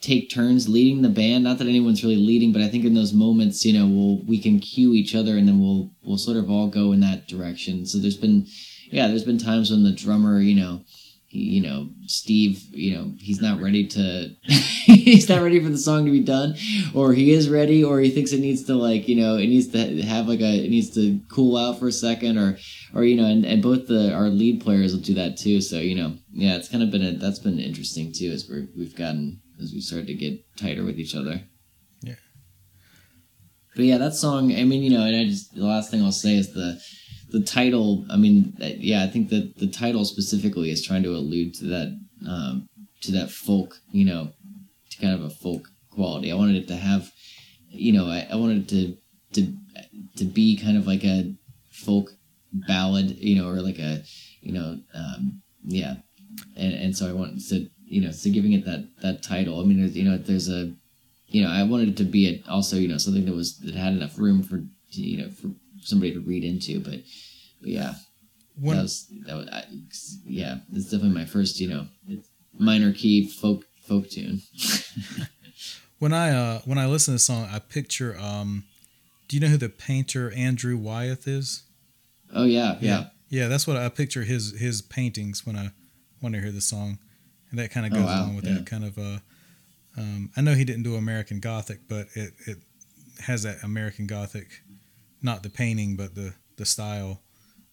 take 0.00 0.30
turns 0.30 0.68
leading 0.68 1.02
the 1.02 1.08
band. 1.08 1.44
Not 1.44 1.58
that 1.58 1.68
anyone's 1.68 2.02
really 2.02 2.16
leading, 2.16 2.52
but 2.52 2.62
I 2.62 2.68
think 2.68 2.84
in 2.84 2.94
those 2.94 3.12
moments, 3.12 3.64
you 3.64 3.78
know, 3.78 3.86
we'll 3.86 4.18
we 4.26 4.38
can 4.38 4.58
cue 4.58 4.94
each 4.94 5.14
other, 5.14 5.36
and 5.36 5.46
then 5.46 5.60
we'll 5.60 5.90
we'll 6.02 6.18
sort 6.18 6.36
of 6.36 6.50
all 6.50 6.68
go 6.68 6.92
in 6.92 7.00
that 7.00 7.28
direction. 7.28 7.86
So 7.86 7.98
there's 7.98 8.16
been, 8.16 8.46
yeah, 8.90 9.08
there's 9.08 9.24
been 9.24 9.38
times 9.38 9.70
when 9.70 9.84
the 9.84 9.92
drummer, 9.92 10.40
you 10.40 10.54
know, 10.54 10.84
you 11.32 11.62
know, 11.62 11.88
Steve, 12.06 12.62
you 12.70 12.94
know, 12.94 13.12
he's 13.18 13.40
not 13.40 13.60
ready 13.60 13.86
to, 13.86 14.30
he's 14.42 15.28
not 15.28 15.42
ready 15.42 15.62
for 15.62 15.68
the 15.68 15.78
song 15.78 16.04
to 16.04 16.10
be 16.10 16.20
done, 16.20 16.56
or 16.94 17.12
he 17.12 17.32
is 17.32 17.48
ready, 17.48 17.84
or 17.84 18.00
he 18.00 18.10
thinks 18.10 18.32
it 18.32 18.40
needs 18.40 18.64
to 18.64 18.74
like, 18.74 19.06
you 19.08 19.14
know, 19.14 19.36
it 19.36 19.46
needs 19.46 19.68
to 19.68 20.02
have 20.02 20.26
like 20.26 20.40
a, 20.40 20.64
it 20.64 20.70
needs 20.70 20.90
to 20.94 21.20
cool 21.30 21.56
out 21.56 21.78
for 21.78 21.88
a 21.88 21.92
second, 21.92 22.36
or, 22.36 22.58
or 22.94 23.04
you 23.04 23.16
know, 23.16 23.26
and, 23.26 23.44
and 23.44 23.62
both 23.62 23.86
the 23.86 24.12
our 24.12 24.28
lead 24.28 24.60
players 24.60 24.92
will 24.92 25.00
do 25.00 25.14
that 25.14 25.36
too. 25.36 25.60
So 25.60 25.76
you 25.78 25.94
know, 25.94 26.16
yeah, 26.32 26.56
it's 26.56 26.68
kind 26.68 26.82
of 26.82 26.90
been 26.90 27.04
a, 27.04 27.12
that's 27.12 27.38
been 27.38 27.60
interesting 27.60 28.12
too, 28.12 28.30
as 28.30 28.48
we're 28.48 28.68
we've 28.76 28.96
gotten 28.96 29.40
as 29.62 29.72
we 29.72 29.80
started 29.80 30.08
to 30.08 30.14
get 30.14 30.44
tighter 30.56 30.84
with 30.84 30.98
each 30.98 31.14
other. 31.14 31.42
Yeah. 32.02 32.14
But 33.76 33.84
yeah, 33.84 33.98
that 33.98 34.14
song. 34.14 34.52
I 34.52 34.64
mean, 34.64 34.82
you 34.82 34.90
know, 34.90 35.04
and 35.04 35.16
I 35.16 35.24
just 35.26 35.54
the 35.54 35.64
last 35.64 35.90
thing 35.90 36.02
I'll 36.02 36.12
say 36.12 36.34
is 36.34 36.52
the 36.52 36.80
the 37.30 37.42
title. 37.42 38.04
I 38.10 38.16
mean, 38.16 38.54
yeah, 38.58 39.02
I 39.04 39.08
think 39.08 39.30
that 39.30 39.58
the 39.58 39.68
title 39.68 40.04
specifically 40.04 40.70
is 40.70 40.84
trying 40.84 41.02
to 41.04 41.14
allude 41.14 41.54
to 41.56 41.64
that 41.66 41.98
um, 42.28 42.68
to 43.02 43.12
that 43.12 43.30
folk, 43.30 43.76
you 43.92 44.04
know, 44.04 44.32
to 44.90 44.98
kind 44.98 45.14
of 45.14 45.22
a 45.22 45.30
folk 45.30 45.68
quality. 45.90 46.30
I 46.30 46.36
wanted 46.36 46.56
it 46.56 46.68
to 46.68 46.76
have, 46.76 47.10
you 47.68 47.92
know, 47.92 48.06
I, 48.06 48.26
I 48.30 48.36
wanted 48.36 48.58
it 48.58 48.68
to 48.68 48.96
to 49.34 49.54
to 50.16 50.24
be 50.24 50.56
kind 50.56 50.76
of 50.76 50.86
like 50.86 51.04
a 51.04 51.34
folk 51.70 52.10
ballad, 52.52 53.16
you 53.18 53.36
know, 53.36 53.48
or 53.48 53.60
like 53.60 53.78
a, 53.78 54.02
you 54.40 54.52
know, 54.52 54.78
um, 54.94 55.42
yeah, 55.64 55.96
and 56.56 56.74
and 56.74 56.96
so 56.96 57.08
I 57.08 57.12
wanted 57.12 57.40
to, 57.48 57.68
you 57.84 58.00
know, 58.00 58.10
so 58.10 58.30
giving 58.30 58.52
it 58.52 58.64
that 58.64 58.88
that 59.02 59.22
title. 59.22 59.60
I 59.60 59.64
mean, 59.64 59.78
there's, 59.80 59.96
you 59.96 60.04
know, 60.04 60.18
there's 60.18 60.48
a, 60.48 60.72
you 61.28 61.42
know, 61.42 61.50
I 61.50 61.62
wanted 61.62 61.88
it 61.90 61.96
to 61.98 62.04
be 62.04 62.28
a, 62.28 62.50
also, 62.50 62.76
you 62.76 62.88
know, 62.88 62.98
something 62.98 63.24
that 63.26 63.34
was 63.34 63.58
that 63.60 63.74
had 63.74 63.92
enough 63.92 64.18
room 64.18 64.42
for, 64.42 64.62
you 64.90 65.18
know, 65.18 65.30
for 65.30 65.48
somebody 65.82 66.12
to 66.12 66.20
read 66.20 66.44
into, 66.44 66.80
but, 66.80 67.00
but 67.60 67.70
yeah, 67.70 67.94
When- 68.56 68.76
that 68.76 68.82
was 68.82 69.06
that 69.26 69.36
was, 69.36 69.48
I, 69.48 69.64
yeah, 70.24 70.58
it's 70.72 70.84
definitely 70.86 71.10
my 71.16 71.24
first, 71.24 71.60
you 71.60 71.68
know, 71.68 71.86
minor 72.58 72.92
key 72.92 73.28
folk 73.28 73.64
folk 73.86 74.08
tune. 74.10 74.42
when 75.98 76.12
I 76.12 76.30
uh 76.30 76.60
when 76.64 76.78
I 76.78 76.86
listen 76.86 77.12
to 77.12 77.16
the 77.16 77.18
song, 77.20 77.48
I 77.50 77.58
picture 77.58 78.18
um 78.18 78.64
do 79.28 79.36
you 79.36 79.40
know 79.40 79.48
who 79.48 79.56
the 79.56 79.68
painter 79.68 80.32
Andrew 80.34 80.76
Wyeth 80.76 81.28
is? 81.28 81.62
Oh 82.34 82.44
yeah, 82.44 82.76
yeah, 82.80 83.04
Yeah, 83.28 83.48
that's 83.48 83.66
what 83.66 83.76
I 83.76 83.88
picture 83.88 84.22
his 84.24 84.58
his 84.58 84.82
paintings 84.82 85.44
when 85.46 85.56
I 85.56 85.70
when 86.20 86.34
I 86.34 86.40
hear 86.40 86.52
the 86.52 86.60
song, 86.60 86.98
and 87.50 87.58
that 87.58 87.70
kind 87.70 87.86
of 87.86 87.92
Oh, 87.92 87.96
goes 88.02 88.06
wow, 88.06 88.22
along 88.24 88.36
with 88.36 88.44
yeah. 88.46 88.54
that 88.54 88.66
kind 88.66 88.84
of. 88.84 88.98
Uh, 88.98 89.18
um, 89.96 90.30
I 90.36 90.40
know 90.40 90.54
he 90.54 90.64
didn't 90.64 90.84
do 90.84 90.94
American 90.96 91.40
Gothic, 91.40 91.80
but 91.88 92.08
it 92.14 92.32
it 92.46 92.58
has 93.20 93.42
that 93.42 93.62
American 93.64 94.06
Gothic, 94.06 94.48
not 95.22 95.42
the 95.42 95.50
painting, 95.50 95.96
but 95.96 96.14
the 96.14 96.34
the 96.56 96.66
style, 96.66 97.20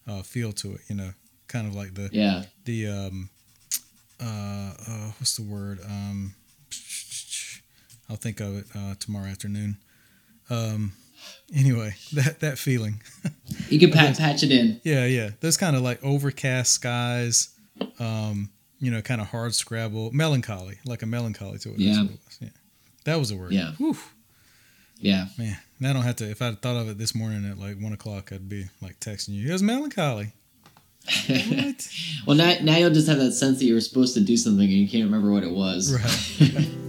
uh, 0.08 0.22
feel 0.24 0.52
to 0.54 0.74
it. 0.74 0.82
You 0.90 0.96
know, 0.96 1.12
kind 1.48 1.68
of 1.68 1.76
like 1.76 1.94
the 1.96 2.10
yeah. 2.12 2.44
the 2.66 2.88
um, 2.88 3.30
uh, 4.22 4.74
uh, 4.88 5.12
what's 5.20 5.36
the 5.36 5.44
word? 5.44 5.80
Um, 5.86 6.34
I'll 8.10 8.16
think 8.16 8.40
of 8.40 8.56
it 8.58 8.66
uh, 8.76 8.96
tomorrow 9.00 9.28
afternoon. 9.28 9.78
Um, 10.50 10.94
anyway, 11.54 11.96
that 12.14 12.40
that 12.42 12.58
feeling. 12.58 13.02
You 13.70 13.80
can 13.80 13.92
pat, 13.92 14.18
patch 14.18 14.44
it 14.44 14.52
in. 14.52 14.80
Yeah, 14.84 15.06
yeah. 15.06 15.32
Those 15.42 15.58
kind 15.58 15.76
of 15.76 15.82
like 15.82 16.02
overcast 16.04 16.72
skies, 16.72 17.50
um, 18.00 18.50
you 18.80 18.92
know, 18.92 19.02
kind 19.02 19.20
of 19.20 19.28
hard 19.28 19.56
scrabble, 19.56 20.12
melancholy, 20.12 20.78
like 20.86 21.02
a 21.02 21.06
melancholy 21.06 21.58
to 21.60 21.70
it. 21.70 21.78
That's 21.78 21.82
Yeah. 21.82 22.02
what 22.04 22.12
it 22.12 22.20
was. 22.26 22.38
yeah. 22.42 22.50
That 23.06 23.20
was 23.20 23.32
a 23.32 23.36
word. 23.36 23.52
Yeah. 23.52 23.72
Whew, 23.78 23.98
Yeah, 25.00 25.28
man. 25.38 25.58
And 25.80 25.88
I 25.88 25.94
don't 25.94 26.04
have 26.04 26.16
to. 26.18 26.30
If 26.30 26.42
I 26.42 26.50
would 26.50 26.62
thought 26.62 26.76
of 26.76 26.90
it 26.90 26.98
this 26.98 27.14
morning 27.14 27.50
at 27.50 27.58
like 27.58 27.80
one 27.80 27.94
o'clock, 27.94 28.32
I'd 28.32 28.50
be 28.50 28.70
like 28.82 29.00
texting 29.00 29.30
you. 29.30 29.50
It 29.50 29.54
was 29.54 29.64
melancholy. 29.64 30.34
What? 31.28 31.88
Well, 32.26 32.36
now, 32.36 32.56
now 32.62 32.76
you'll 32.78 32.90
just 32.90 33.08
have 33.08 33.20
that 33.20 33.32
sense 33.32 33.60
that 33.60 33.66
you 33.66 33.74
were 33.74 33.82
supposed 33.82 34.14
to 34.16 34.20
do 34.20 34.36
something 34.36 34.66
and 34.66 34.78
you 34.78 34.90
can't 34.90 35.06
remember 35.06 35.32
what 35.32 35.44
it 35.44 35.52
was. 35.52 35.94
Right. 35.94 36.70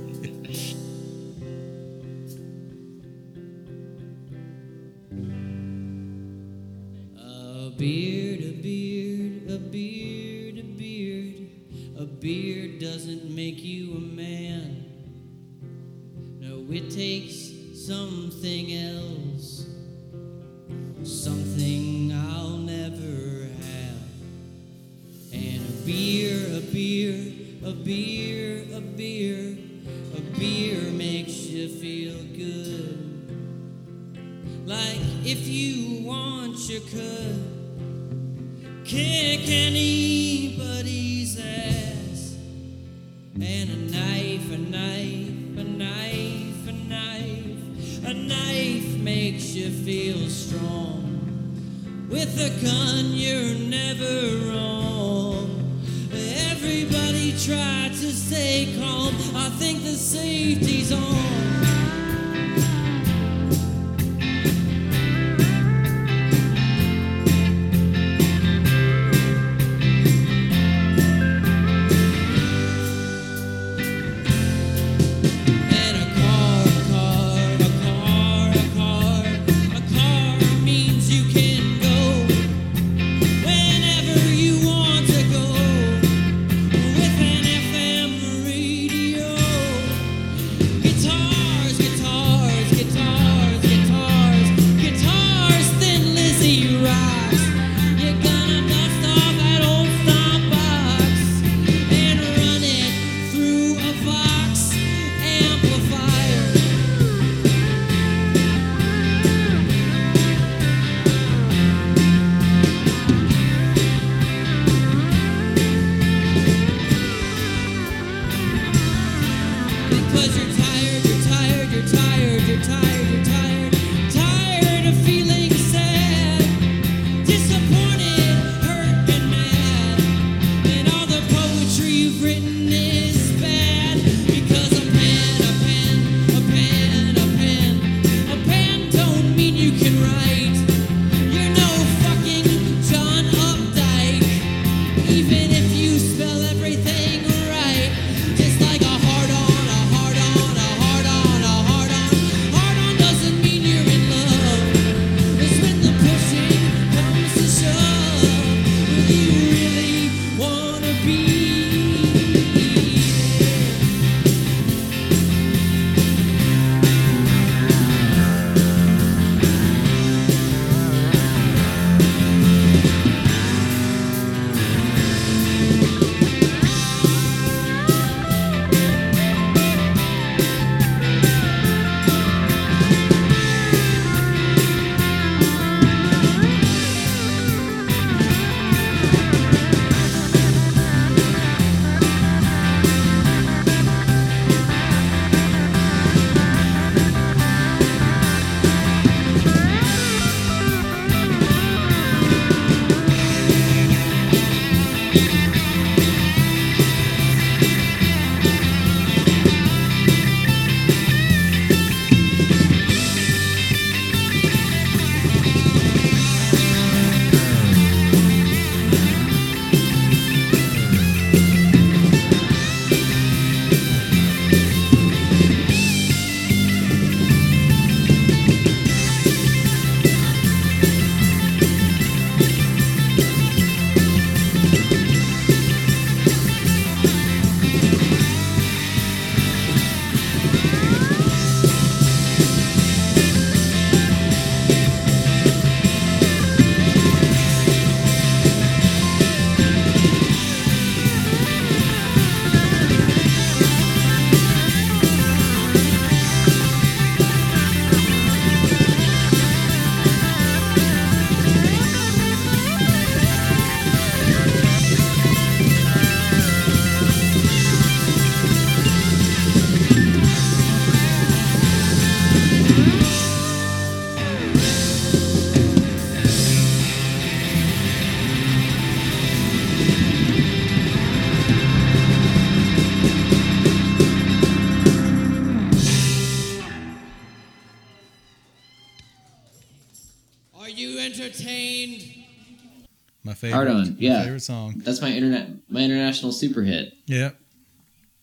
yeah. 293.98 294.22
favorite 294.22 294.40
song. 294.40 294.74
That's 294.84 295.00
my 295.00 295.10
internet 295.10 295.48
my 295.68 295.80
international 295.80 296.32
super 296.32 296.62
hit. 296.62 296.92
Yeah. 297.06 297.30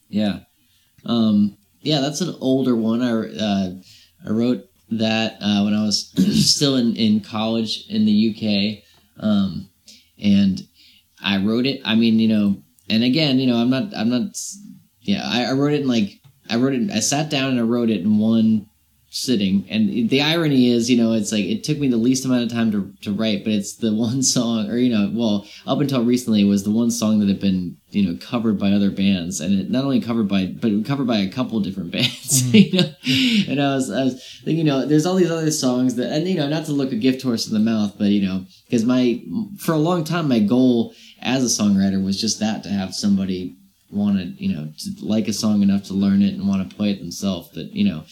Yeah. 0.09 0.39
Um, 1.05 1.57
yeah, 1.81 1.99
that's 2.01 2.21
an 2.21 2.35
older 2.39 2.75
one. 2.75 3.01
I, 3.01 3.11
uh, 3.11 3.69
I 4.27 4.31
wrote 4.31 4.65
that 4.89 5.37
uh, 5.41 5.63
when 5.63 5.73
I 5.73 5.83
was 5.83 6.11
still 6.49 6.75
in, 6.75 6.95
in 6.95 7.21
college 7.21 7.85
in 7.89 8.05
the 8.05 8.29
UK. 8.31 8.83
Um, 9.23 9.69
and 10.21 10.61
I 11.23 11.37
wrote 11.37 11.65
it. 11.65 11.81
I 11.85 11.95
mean, 11.95 12.19
you 12.19 12.27
know, 12.27 12.57
and 12.89 13.03
again, 13.03 13.39
you 13.39 13.47
know, 13.47 13.57
I'm 13.57 13.69
not, 13.69 13.95
I'm 13.95 14.09
not, 14.09 14.37
yeah, 15.01 15.21
I, 15.23 15.45
I 15.45 15.51
wrote 15.53 15.73
it 15.73 15.81
in 15.81 15.87
like, 15.87 16.19
I 16.49 16.57
wrote 16.57 16.73
it, 16.73 16.91
I 16.91 16.99
sat 16.99 17.29
down 17.29 17.51
and 17.51 17.59
I 17.59 17.63
wrote 17.63 17.89
it 17.89 18.01
in 18.01 18.17
one 18.17 18.67
sitting. 19.15 19.65
And 19.69 20.09
the 20.09 20.21
irony 20.21 20.69
is, 20.69 20.89
you 20.89 20.97
know, 20.97 21.13
it's 21.13 21.31
like 21.31 21.45
it 21.45 21.63
took 21.63 21.77
me 21.77 21.87
the 21.87 21.95
least 21.95 22.25
amount 22.25 22.43
of 22.43 22.51
time 22.51 22.69
to, 22.73 22.93
to 23.03 23.13
write, 23.13 23.45
but 23.45 23.53
it's 23.53 23.77
the 23.77 23.95
one 23.95 24.21
song, 24.21 24.69
or, 24.69 24.77
you 24.77 24.89
know, 24.89 25.09
well, 25.13 25.47
up 25.65 25.79
until 25.79 26.03
recently, 26.03 26.41
it 26.41 26.49
was 26.49 26.63
the 26.63 26.71
one 26.71 26.91
song 26.91 27.19
that 27.19 27.29
had 27.29 27.39
been, 27.39 27.77
you 27.91 28.03
know, 28.03 28.17
covered 28.21 28.59
by 28.59 28.71
other 28.71 28.91
bands. 28.91 29.39
And 29.39 29.57
it 29.57 29.69
not 29.69 29.85
only 29.85 30.01
covered 30.01 30.27
by, 30.27 30.47
but 30.47 30.85
covered 30.85 31.07
by 31.07 31.19
a 31.19 31.31
couple 31.31 31.59
different 31.61 31.91
bands, 31.93 32.43
mm-hmm. 32.43 32.57
you 32.57 32.81
know? 32.81 33.51
And 33.51 33.61
I 33.61 33.75
was, 33.75 33.89
I 33.89 34.03
was 34.03 34.41
thinking, 34.43 34.65
you 34.65 34.71
know, 34.71 34.85
there's 34.85 35.05
all 35.05 35.15
these 35.15 35.31
other 35.31 35.51
songs 35.51 35.95
that, 35.95 36.11
and, 36.11 36.27
you 36.27 36.35
know, 36.35 36.49
not 36.49 36.65
to 36.65 36.73
look 36.73 36.91
a 36.91 36.97
gift 36.97 37.21
horse 37.21 37.47
in 37.47 37.53
the 37.53 37.59
mouth, 37.59 37.95
but, 37.97 38.09
you 38.09 38.27
know, 38.27 38.45
because 38.65 38.83
my, 38.83 39.23
for 39.57 39.71
a 39.71 39.77
long 39.77 40.03
time, 40.03 40.27
my 40.27 40.39
goal 40.39 40.93
as 41.21 41.41
a 41.43 41.63
songwriter 41.63 42.03
was 42.03 42.19
just 42.19 42.39
that 42.41 42.63
to 42.63 42.69
have 42.69 42.93
somebody 42.93 43.55
want 43.89 44.17
to, 44.17 44.25
you 44.43 44.53
know, 44.53 44.73
to 44.77 45.05
like 45.05 45.29
a 45.29 45.33
song 45.33 45.61
enough 45.61 45.83
to 45.83 45.93
learn 45.93 46.21
it 46.21 46.33
and 46.33 46.47
want 46.47 46.69
to 46.69 46.75
play 46.75 46.91
it 46.91 46.99
themselves. 46.99 47.49
But, 47.53 47.71
you 47.71 47.87
know, 47.87 48.03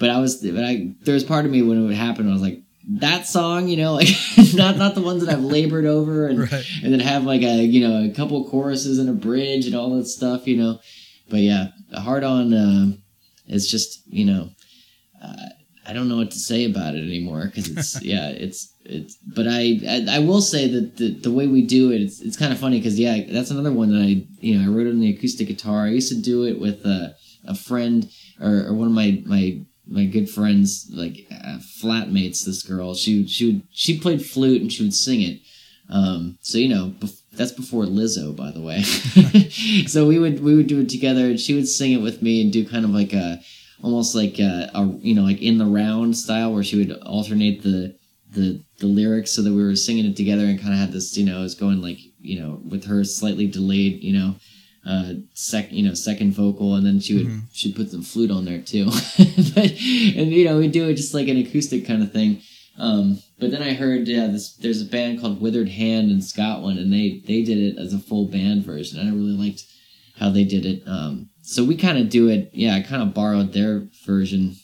but 0.00 0.10
I 0.10 0.18
was, 0.18 0.38
but 0.42 0.64
I, 0.64 0.94
there 1.02 1.14
was 1.14 1.22
part 1.22 1.44
of 1.44 1.52
me 1.52 1.62
when 1.62 1.78
it 1.78 1.86
would 1.86 1.94
happen, 1.94 2.28
I 2.28 2.32
was 2.32 2.42
like, 2.42 2.62
that 2.98 3.26
song, 3.28 3.68
you 3.68 3.76
know, 3.76 3.92
like 4.00 4.08
not 4.54 4.76
not 4.76 4.96
the 4.96 5.02
ones 5.02 5.24
that 5.24 5.32
I've 5.32 5.44
labored 5.44 5.84
over 5.84 6.26
and 6.26 6.38
Right. 6.52 6.64
and 6.82 6.92
then 6.92 6.98
have 7.00 7.24
like 7.24 7.42
a 7.42 7.62
you 7.62 7.86
know 7.86 8.10
a 8.10 8.14
couple 8.14 8.48
choruses 8.48 8.98
and 8.98 9.08
a 9.08 9.12
bridge 9.12 9.66
and 9.66 9.76
all 9.76 9.96
that 9.96 10.06
stuff, 10.06 10.48
you 10.48 10.56
know. 10.56 10.80
But 11.28 11.40
yeah, 11.40 11.68
hard 11.94 12.24
on 12.24 12.52
uh, 12.52 12.92
is 13.46 13.70
just 13.70 14.02
you 14.08 14.24
know, 14.24 14.50
uh, 15.22 15.46
I 15.86 15.92
don't 15.92 16.08
know 16.08 16.16
what 16.16 16.32
to 16.32 16.38
say 16.38 16.64
about 16.64 16.94
it 16.94 17.02
anymore 17.06 17.44
because 17.46 17.68
it's 17.68 18.02
yeah 18.12 18.28
it's 18.30 18.74
it's. 18.84 19.16
But 19.36 19.46
I, 19.46 19.78
I 19.88 20.06
I 20.16 20.18
will 20.20 20.40
say 20.40 20.66
that 20.68 20.96
the 20.96 21.14
the 21.14 21.30
way 21.30 21.46
we 21.46 21.62
do 21.62 21.92
it, 21.92 22.00
it's 22.00 22.20
it's 22.20 22.36
kind 22.36 22.52
of 22.52 22.58
funny 22.58 22.78
because 22.78 22.98
yeah, 22.98 23.20
that's 23.30 23.50
another 23.52 23.72
one 23.72 23.92
that 23.92 24.02
I 24.02 24.26
you 24.40 24.58
know 24.58 24.64
I 24.64 24.74
wrote 24.74 24.86
it 24.88 24.90
on 24.90 25.00
the 25.00 25.14
acoustic 25.14 25.46
guitar. 25.48 25.84
I 25.84 25.90
used 25.90 26.08
to 26.08 26.20
do 26.20 26.44
it 26.44 26.58
with 26.58 26.84
a 26.86 27.14
a 27.44 27.54
friend 27.54 28.10
or, 28.40 28.66
or 28.66 28.74
one 28.74 28.88
of 28.88 28.94
my 28.94 29.22
my 29.26 29.60
my 29.90 30.06
good 30.06 30.30
friends 30.30 30.88
like 30.92 31.26
uh, 31.30 31.58
flatmates 31.82 32.44
this 32.44 32.62
girl. 32.62 32.94
She 32.94 33.26
she 33.26 33.46
would 33.46 33.62
she 33.70 33.98
played 33.98 34.24
flute 34.24 34.62
and 34.62 34.72
she 34.72 34.84
would 34.84 34.94
sing 34.94 35.20
it. 35.20 35.40
Um 35.90 36.38
so 36.40 36.58
you 36.58 36.68
know 36.68 36.94
bef- 36.98 37.20
that's 37.32 37.52
before 37.52 37.84
lizzo 37.84 38.34
by 38.34 38.50
the 38.50 38.60
way. 38.60 38.82
So 39.88 40.06
we 40.06 40.18
would 40.18 40.42
we 40.42 40.54
would 40.54 40.68
do 40.68 40.80
it 40.80 40.88
together 40.88 41.26
and 41.26 41.40
she 41.40 41.54
would 41.54 41.68
sing 41.68 41.92
it 41.92 42.02
with 42.02 42.22
me 42.22 42.40
and 42.40 42.52
do 42.52 42.68
kind 42.68 42.84
of 42.84 42.92
like 42.92 43.12
a 43.12 43.40
almost 43.82 44.14
like 44.14 44.38
a, 44.38 44.70
a 44.74 44.86
you 45.00 45.14
know 45.14 45.22
like 45.22 45.42
in 45.42 45.58
the 45.58 45.66
round 45.66 46.16
style 46.16 46.52
where 46.52 46.62
she 46.62 46.76
would 46.76 46.92
alternate 47.02 47.62
the 47.62 47.96
the 48.30 48.62
the 48.78 48.86
lyrics 48.86 49.32
so 49.32 49.42
that 49.42 49.52
we 49.52 49.62
were 49.62 49.74
singing 49.74 50.06
it 50.06 50.16
together 50.16 50.44
and 50.44 50.60
kind 50.60 50.72
of 50.72 50.78
had 50.78 50.92
this 50.92 51.16
you 51.16 51.24
know 51.24 51.40
it 51.40 51.42
was 51.42 51.54
going 51.54 51.82
like 51.82 51.98
you 52.20 52.40
know 52.40 52.60
with 52.68 52.84
her 52.84 53.02
slightly 53.04 53.46
delayed 53.46 54.02
you 54.02 54.12
know 54.12 54.36
uh 54.86 55.12
sec 55.34 55.70
you 55.70 55.82
know 55.86 55.92
second 55.94 56.32
vocal 56.32 56.74
and 56.74 56.86
then 56.86 56.98
she 57.00 57.14
would 57.16 57.26
she'd 57.52 57.76
put 57.76 57.90
some 57.90 58.02
flute 58.02 58.30
on 58.30 58.44
there 58.46 58.60
too. 58.62 58.86
But 59.54 59.70
and 59.70 60.32
you 60.32 60.44
know 60.44 60.58
we 60.58 60.68
do 60.68 60.88
it 60.88 60.94
just 60.94 61.12
like 61.14 61.28
an 61.28 61.36
acoustic 61.36 61.86
kind 61.86 62.02
of 62.02 62.12
thing. 62.12 62.40
Um 62.78 63.18
but 63.38 63.50
then 63.50 63.62
i 63.62 63.72
heard 63.74 64.08
yeah 64.08 64.26
this 64.28 64.54
there's 64.54 64.80
a 64.80 64.86
band 64.86 65.20
called 65.20 65.40
withered 65.40 65.68
hand 65.68 66.10
in 66.10 66.22
scotland 66.22 66.78
and 66.78 66.92
they 66.92 67.22
they 67.26 67.42
did 67.42 67.58
it 67.58 67.78
as 67.78 67.92
a 67.92 67.98
full 67.98 68.26
band 68.26 68.64
version. 68.64 68.98
And 68.98 69.08
i 69.08 69.12
really 69.12 69.36
liked 69.36 69.64
how 70.18 70.30
they 70.30 70.44
did 70.44 70.64
it. 70.64 70.82
Um 70.86 71.28
so 71.42 71.64
we 71.64 71.76
kind 71.76 71.98
of 71.98 72.08
do 72.08 72.28
it 72.28 72.50
yeah 72.54 72.74
i 72.74 72.80
kind 72.82 73.02
of 73.02 73.12
borrowed 73.14 73.52
their 73.52 73.86
version 74.06 74.56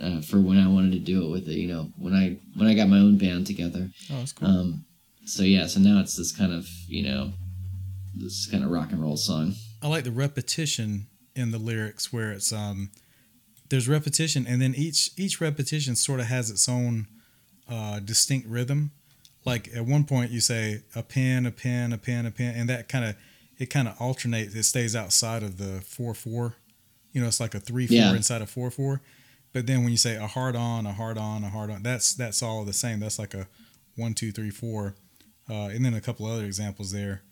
uh, 0.00 0.20
for 0.20 0.40
when 0.40 0.58
i 0.58 0.66
wanted 0.66 0.92
to 0.92 0.98
do 0.98 1.24
it 1.24 1.30
with 1.30 1.48
it 1.48 1.54
you 1.54 1.68
know 1.68 1.90
when 1.98 2.14
i 2.14 2.36
when 2.56 2.66
i 2.68 2.74
got 2.74 2.88
my 2.88 2.98
own 2.98 3.16
band 3.18 3.46
together. 3.46 3.90
Oh, 4.10 4.18
that's 4.18 4.32
cool. 4.32 4.48
um 4.48 4.84
so 5.26 5.42
yeah 5.44 5.66
so 5.66 5.78
now 5.80 6.00
it's 6.00 6.16
this 6.16 6.32
kind 6.36 6.52
of 6.52 6.66
you 6.88 7.02
know 7.04 7.32
this 8.16 8.46
kind 8.50 8.64
of 8.64 8.70
rock 8.70 8.90
and 8.92 9.00
roll 9.02 9.16
song 9.16 9.54
I 9.82 9.88
like 9.88 10.04
the 10.04 10.10
repetition 10.12 11.06
in 11.36 11.50
the 11.50 11.58
lyrics 11.58 12.12
where 12.12 12.30
it's 12.32 12.52
um 12.52 12.90
there's 13.70 13.88
repetition 13.88 14.46
and 14.46 14.60
then 14.62 14.74
each 14.74 15.10
each 15.16 15.40
repetition 15.40 15.96
sort 15.96 16.20
of 16.20 16.26
has 16.26 16.50
its 16.50 16.68
own 16.68 17.06
uh 17.68 17.98
distinct 18.00 18.46
rhythm. 18.48 18.92
Like 19.44 19.68
at 19.74 19.84
one 19.84 20.04
point 20.04 20.30
you 20.30 20.40
say 20.40 20.82
a 20.94 21.02
pin, 21.02 21.44
a 21.46 21.50
pin, 21.50 21.92
a 21.92 21.98
pin, 21.98 22.24
a 22.26 22.30
pin, 22.30 22.54
and 22.56 22.68
that 22.68 22.88
kind 22.88 23.04
of 23.04 23.16
it 23.58 23.66
kind 23.66 23.88
of 23.88 24.00
alternates. 24.00 24.54
It 24.54 24.62
stays 24.64 24.94
outside 24.96 25.42
of 25.42 25.58
the 25.58 25.80
four 25.80 26.14
four. 26.14 26.56
You 27.12 27.20
know, 27.20 27.26
it's 27.28 27.40
like 27.40 27.54
a 27.54 27.60
three 27.60 27.86
four 27.86 27.94
Yeah. 27.96 28.14
inside 28.14 28.42
a 28.42 28.46
four 28.46 28.70
four. 28.70 29.00
But 29.52 29.66
then 29.66 29.82
when 29.82 29.90
you 29.90 29.96
say 29.98 30.16
a 30.16 30.26
hard 30.26 30.56
on, 30.56 30.84
a 30.86 30.92
hard 30.92 31.16
on, 31.18 31.44
a 31.44 31.48
hard 31.50 31.70
on, 31.70 31.82
that's 31.82 32.14
that's 32.14 32.42
all 32.42 32.64
the 32.64 32.72
same. 32.72 33.00
That's 33.00 33.18
like 33.18 33.34
a 33.34 33.46
one, 33.96 34.14
two, 34.14 34.32
three, 34.32 34.50
four, 34.50 34.94
uh, 35.48 35.66
and 35.72 35.84
then 35.84 35.94
a 35.94 36.00
couple 36.00 36.26
other 36.26 36.44
examples 36.44 36.90
there 36.92 37.22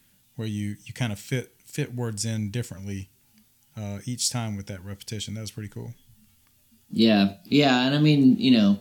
where 0.42 0.48
you 0.48 0.74
you 0.84 0.92
kind 0.92 1.12
of 1.12 1.20
fit 1.20 1.54
fit 1.64 1.94
words 1.94 2.24
in 2.24 2.50
differently 2.50 3.10
uh, 3.76 3.98
each 4.04 4.28
time 4.28 4.56
with 4.56 4.66
that 4.66 4.84
repetition. 4.84 5.34
That 5.34 5.42
was 5.42 5.52
pretty 5.52 5.68
cool. 5.68 5.94
Yeah, 6.90 7.34
yeah, 7.44 7.86
and 7.86 7.94
I 7.94 8.00
mean, 8.00 8.36
you 8.38 8.50
know, 8.50 8.80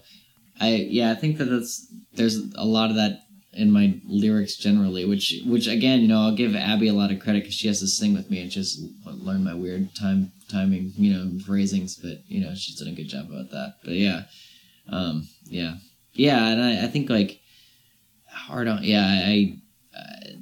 I 0.60 0.88
yeah, 0.90 1.12
I 1.12 1.16
think 1.16 1.38
that 1.38 1.46
that's 1.46 1.88
there's 2.14 2.38
a 2.56 2.66
lot 2.66 2.90
of 2.90 2.96
that 2.96 3.26
in 3.54 3.70
my 3.70 4.02
lyrics 4.06 4.56
generally, 4.56 5.06
which 5.06 5.36
which 5.46 5.68
again, 5.68 6.00
you 6.00 6.08
know, 6.08 6.22
I'll 6.22 6.36
give 6.36 6.56
Abby 6.56 6.88
a 6.88 6.94
lot 6.94 7.12
of 7.12 7.20
credit 7.20 7.44
because 7.44 7.54
she 7.54 7.68
has 7.68 7.80
to 7.82 7.88
sing 7.88 8.16
with 8.16 8.32
me 8.32 8.42
and 8.42 8.50
just 8.50 8.82
learn 9.06 9.44
my 9.44 9.54
weird 9.54 9.94
time 9.94 10.32
timing, 10.50 10.94
you 10.96 11.14
know, 11.14 11.40
phrasings. 11.46 11.96
But 11.96 12.24
you 12.28 12.42
know, 12.42 12.56
she's 12.56 12.80
done 12.80 12.88
a 12.88 12.96
good 12.96 13.08
job 13.08 13.28
about 13.30 13.52
that. 13.52 13.76
But 13.84 13.94
yeah, 13.94 14.24
um, 14.90 15.28
yeah, 15.44 15.76
yeah, 16.14 16.48
and 16.48 16.60
I, 16.60 16.86
I 16.86 16.88
think 16.88 17.08
like 17.08 17.40
hard 18.26 18.68
on, 18.68 18.84
yeah, 18.84 19.06
I, 19.06 19.60
I, 19.96 20.36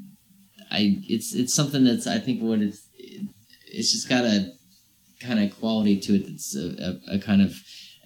I, 0.72 1.02
it's 1.08 1.34
it's 1.34 1.54
something 1.54 1.84
that's 1.84 2.08
I 2.08 2.20
think 2.20 2.42
what 2.42 2.60
it's 2.60 2.88
it's 2.98 3.92
just 3.92 4.10
got 4.10 4.24
a 4.26 4.54
kind 5.20 5.40
of 5.40 5.58
quality 5.60 6.00
to 6.00 6.16
it 6.16 6.28
that's 6.28 6.56
a, 6.56 7.00
a, 7.12 7.16
a 7.16 7.20
kind 7.20 7.42
of 7.42 7.54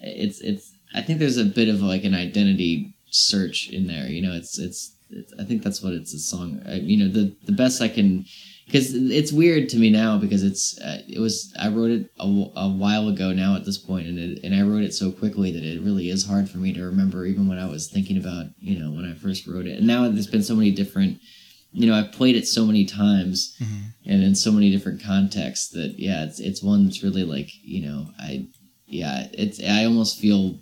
it's 0.00 0.40
it's 0.40 0.72
I 0.94 1.02
think 1.02 1.18
there's 1.18 1.38
a 1.38 1.44
bit 1.44 1.68
of 1.68 1.82
like 1.82 2.04
an 2.04 2.14
identity 2.14 2.94
search 3.10 3.68
in 3.70 3.86
there. 3.86 4.06
You 4.06 4.22
know, 4.22 4.34
it's 4.34 4.58
it's, 4.58 4.96
it's 5.10 5.32
I 5.38 5.44
think 5.44 5.62
that's 5.62 5.82
what 5.82 5.92
it's 5.92 6.14
a 6.14 6.18
song. 6.18 6.60
I, 6.66 6.74
you 6.74 6.96
know, 6.96 7.12
the 7.12 7.34
the 7.44 7.52
best 7.52 7.82
I 7.82 7.88
can 7.88 8.24
because 8.66 8.94
it's 8.94 9.32
weird 9.32 9.68
to 9.68 9.76
me 9.76 9.90
now 9.90 10.18
because 10.18 10.42
it's 10.42 10.78
uh, 10.80 11.02
it 11.08 11.18
was 11.18 11.54
I 11.58 11.68
wrote 11.68 11.90
it 11.90 12.10
a, 12.18 12.24
a 12.56 12.68
while 12.68 13.08
ago 13.08 13.32
now 13.32 13.56
at 13.56 13.64
this 13.64 13.78
point 13.78 14.06
and 14.06 14.18
it, 14.18 14.40
and 14.42 14.54
I 14.54 14.62
wrote 14.62 14.84
it 14.84 14.94
so 14.94 15.12
quickly 15.12 15.52
that 15.52 15.62
it 15.62 15.82
really 15.82 16.08
is 16.08 16.26
hard 16.26 16.48
for 16.48 16.58
me 16.58 16.72
to 16.72 16.82
remember 16.82 17.26
even 17.26 17.46
when 17.46 17.58
I 17.58 17.68
was 17.68 17.88
thinking 17.88 18.16
about 18.16 18.46
you 18.58 18.78
know 18.78 18.90
when 18.90 19.04
I 19.04 19.14
first 19.14 19.46
wrote 19.46 19.66
it 19.66 19.78
and 19.78 19.86
now 19.86 20.08
there's 20.08 20.26
been 20.26 20.42
so 20.42 20.56
many 20.56 20.70
different 20.70 21.20
you 21.74 21.88
know 21.88 21.94
I've 21.94 22.12
played 22.12 22.36
it 22.36 22.46
so 22.46 22.64
many 22.64 22.84
times 22.84 23.56
mm-hmm. 23.60 23.88
and 24.06 24.22
in 24.22 24.34
so 24.34 24.52
many 24.52 24.70
different 24.70 25.02
contexts 25.02 25.70
that 25.70 25.96
yeah 25.98 26.24
it's 26.24 26.38
it's 26.38 26.62
one 26.62 26.84
that's 26.84 27.02
really 27.02 27.24
like 27.24 27.50
you 27.62 27.84
know 27.84 28.06
I 28.18 28.46
yeah 28.86 29.26
it's 29.32 29.60
I 29.62 29.84
almost 29.84 30.20
feel 30.20 30.60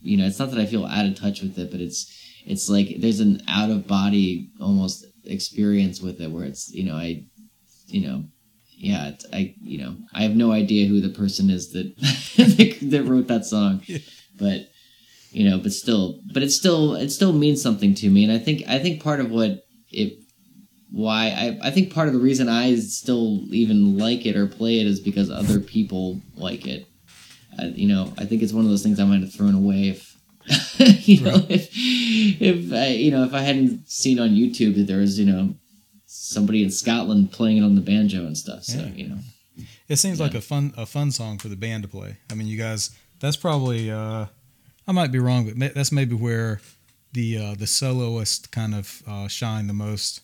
you 0.00 0.18
know 0.18 0.26
it's 0.26 0.38
not 0.38 0.50
that 0.50 0.60
I 0.60 0.66
feel 0.66 0.84
out 0.84 1.06
of 1.06 1.18
touch 1.18 1.40
with 1.40 1.58
it 1.58 1.70
but 1.70 1.80
it's 1.80 2.12
it's 2.46 2.68
like 2.68 2.96
there's 2.98 3.20
an 3.20 3.42
out 3.48 3.70
of 3.70 3.86
body 3.86 4.50
almost 4.60 5.06
experience 5.24 6.02
with 6.02 6.20
it 6.20 6.30
where 6.30 6.44
it's 6.44 6.70
you 6.70 6.84
know 6.84 6.96
I 6.96 7.24
you 7.86 8.06
know 8.06 8.24
yeah 8.68 9.08
it's, 9.08 9.24
I 9.32 9.54
you 9.62 9.78
know 9.78 9.96
I 10.12 10.24
have 10.24 10.36
no 10.36 10.52
idea 10.52 10.86
who 10.86 11.00
the 11.00 11.08
person 11.08 11.48
is 11.48 11.72
that 11.72 11.96
that, 12.36 12.78
that 12.90 13.04
wrote 13.04 13.28
that 13.28 13.46
song. 13.46 13.82
But 14.38 14.68
you 15.30 15.48
know 15.48 15.58
but 15.58 15.72
still 15.72 16.20
but 16.32 16.42
it 16.42 16.50
still 16.50 16.94
it 16.94 17.10
still 17.10 17.32
means 17.32 17.62
something 17.62 17.94
to 17.94 18.10
me. 18.10 18.24
And 18.24 18.32
I 18.32 18.38
think 18.38 18.62
I 18.68 18.78
think 18.78 19.02
part 19.02 19.20
of 19.20 19.30
what 19.30 19.64
it 19.90 20.23
why 20.90 21.26
I, 21.28 21.68
I 21.68 21.70
think 21.70 21.92
part 21.92 22.08
of 22.08 22.14
the 22.14 22.20
reason 22.20 22.48
I 22.48 22.74
still 22.76 23.42
even 23.52 23.98
like 23.98 24.26
it 24.26 24.36
or 24.36 24.46
play 24.46 24.80
it 24.80 24.86
is 24.86 25.00
because 25.00 25.30
other 25.30 25.58
people 25.60 26.20
like 26.36 26.66
it. 26.66 26.86
I, 27.58 27.66
you 27.66 27.88
know, 27.88 28.12
I 28.18 28.24
think 28.24 28.42
it's 28.42 28.52
one 28.52 28.64
of 28.64 28.70
those 28.70 28.82
things 28.82 28.98
I 29.00 29.04
might 29.04 29.20
have 29.20 29.32
thrown 29.32 29.54
away 29.54 29.88
if, 29.90 30.16
you 31.08 31.20
know, 31.22 31.36
if, 31.48 31.68
if 31.72 32.72
I, 32.72 32.88
you 32.88 33.10
know, 33.10 33.24
if 33.24 33.32
I 33.32 33.40
hadn't 33.40 33.88
seen 33.88 34.18
on 34.18 34.30
YouTube 34.30 34.74
that 34.76 34.86
there 34.86 34.98
was, 34.98 35.18
you 35.18 35.26
know, 35.26 35.54
somebody 36.06 36.62
in 36.62 36.70
Scotland 36.70 37.32
playing 37.32 37.58
it 37.58 37.62
on 37.64 37.74
the 37.74 37.80
banjo 37.80 38.26
and 38.26 38.36
stuff. 38.36 38.64
So, 38.64 38.78
Yeah. 38.78 38.86
you 38.94 39.08
know, 39.08 39.18
It 39.88 39.96
seems 39.96 40.20
like 40.20 40.34
a 40.34 40.40
fun 40.40 40.72
a 40.76 40.86
fun 40.86 41.10
song 41.10 41.38
for 41.38 41.48
the 41.48 41.56
band 41.56 41.82
to 41.84 41.88
play. 41.88 42.16
I 42.30 42.34
mean, 42.34 42.46
you 42.46 42.58
guys, 42.58 42.90
that's 43.20 43.36
probably 43.36 43.90
uh, 43.90 44.26
I 44.86 44.92
might 44.92 45.12
be 45.12 45.18
wrong, 45.18 45.50
but 45.58 45.74
that's 45.74 45.92
maybe 45.92 46.14
where 46.14 46.60
the 47.12 47.38
uh, 47.38 47.54
the 47.54 47.66
soloist 47.66 48.50
kind 48.50 48.74
of 48.74 49.02
uh, 49.06 49.28
shine 49.28 49.66
the 49.66 49.72
most 49.74 50.20